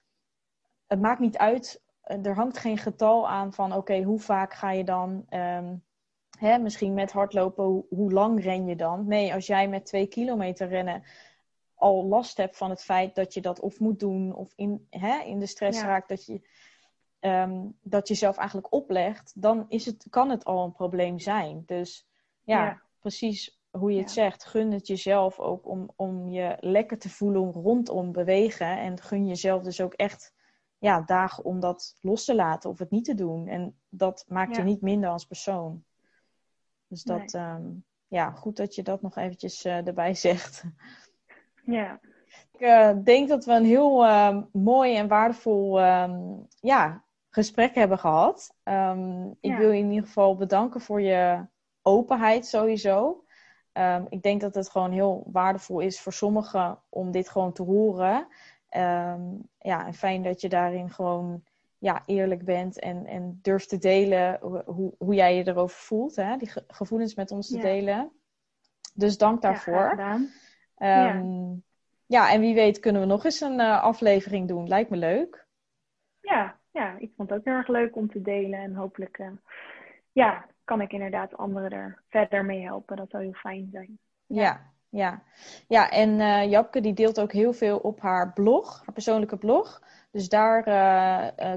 [0.87, 4.71] het maakt niet uit, eh, er hangt geen getal aan van oké, hoe vaak ga
[4.71, 5.75] je dan, ehm,
[6.39, 9.07] hè, misschien met hardlopen, hoe lang ren je dan?
[9.07, 11.03] Nee, als jij met twee kilometer rennen
[11.83, 15.19] al last hebt van het feit dat je dat of moet doen of in, hè,
[15.23, 15.85] in de stress Ja.
[15.87, 16.41] raakt dat je
[17.19, 21.63] ehm, dat je zelf eigenlijk oplegt, dan is het, kan het al een probleem zijn.
[21.65, 22.07] Dus
[22.43, 22.81] ja, Ja.
[22.99, 24.13] precies hoe je het Ja.
[24.13, 24.45] zegt.
[24.45, 28.77] Gun het jezelf ook om, om je lekker te voelen rondom bewegen.
[28.77, 30.33] En gun jezelf dus ook echt
[30.77, 33.47] ja, dagen om dat los te laten of het niet te doen.
[33.47, 35.83] En dat maakt je niet minder als persoon.
[36.87, 37.71] Dus dat, ehm,
[38.07, 40.63] ja, goed dat je dat nog eventjes eh, erbij zegt.
[41.65, 41.99] Ja.
[42.51, 46.19] Ik eh, denk dat we een heel eh, mooi en waardevol ehm,
[46.59, 48.55] ja, gesprek hebben gehad.
[48.63, 49.57] Ehm, ik Ja.
[49.57, 51.45] wil je in ieder geval bedanken voor je
[51.81, 53.23] openheid sowieso.
[53.71, 57.63] Ehm, ik denk dat het gewoon heel waardevol is voor sommigen om dit gewoon te
[57.63, 58.27] horen.
[58.69, 59.21] Ehm,
[59.59, 61.43] ja, en fijn dat je daarin gewoon
[61.77, 66.15] ja, eerlijk bent en, en durft te delen hoe, hoe, jij je erover voelt.
[66.15, 66.37] Hè?
[66.37, 67.61] Die ge- gevoelens met ons te Ja.
[67.61, 68.11] delen.
[68.93, 70.01] Dus dank daarvoor.
[70.75, 71.53] Ehm,
[72.05, 72.31] ja.
[72.31, 74.67] en wie weet kunnen we nog eens een eh, aflevering doen.
[74.67, 75.45] Lijkt me leuk.
[76.21, 78.59] Ja, ja, ik vond het ook heel erg leuk om te delen.
[78.59, 79.27] En hopelijk eh,
[80.11, 82.97] ja, kan ik inderdaad anderen er verder mee helpen.
[82.97, 83.99] Dat zou heel fijn zijn.
[84.25, 85.23] Ja, ja.
[85.67, 89.81] Ja, en eh Japke die deelt ook heel veel op haar blog, haar persoonlijke blog.
[90.11, 90.63] Dus daar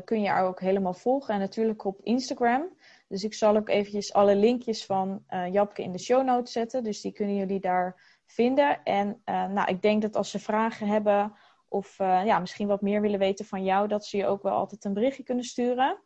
[0.05, 1.35] kun je haar ook helemaal volgen.
[1.35, 2.69] En natuurlijk op Instagram.
[3.09, 6.85] Dus ik zal ook eventjes alle linkjes van uh, Japke in de show notes zetten.
[6.85, 8.83] Dus die kunnen jullie daar vinden.
[8.85, 11.33] En nou, ik denk dat als ze vragen hebben
[11.69, 14.85] of ja, misschien wat meer willen weten van jou, dat ze je ook wel altijd
[14.85, 15.99] een berichtje kunnen sturen.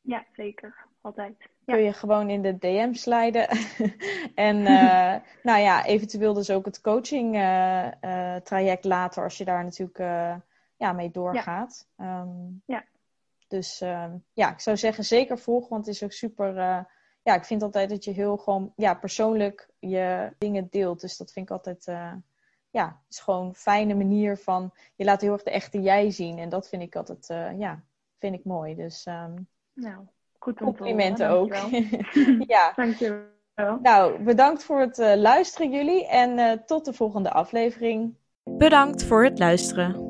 [0.00, 0.88] Ja, zeker.
[1.00, 1.34] Altijd.
[1.38, 1.74] Ja.
[1.74, 3.48] Kun je gewoon in de DM sliden.
[4.34, 5.14] en uh,
[5.48, 9.98] nou ja, eventueel dus ook het coaching uh, uh, traject later, als je daar natuurlijk
[10.76, 11.88] ja, mee doorgaat.
[11.96, 12.20] Ja.
[12.20, 12.84] Um, ja.
[13.48, 16.86] Dus ehm, ja, ik zou zeggen zeker volgen, want het is ook super.
[17.30, 21.00] Ja, ik vind altijd dat je heel gewoon ja, persoonlijk je dingen deelt.
[21.00, 21.84] Dus dat vind ik altijd.
[22.70, 24.72] ja, het is gewoon een fijne manier van.
[24.94, 26.38] Je laat heel erg de echte jij zien.
[26.38, 27.26] En dat vind ik altijd.
[27.58, 27.82] ja,
[28.18, 28.74] vind ik mooi.
[28.74, 29.06] Dus.
[29.06, 30.06] Um, nou,
[30.38, 31.54] goed Complimenten ook.
[32.54, 32.72] ja.
[32.76, 33.78] Dankjewel.
[33.82, 38.14] Nou, bedankt voor het uh, luisteren jullie en uh, tot de volgende aflevering.
[38.44, 40.09] Bedankt voor het luisteren.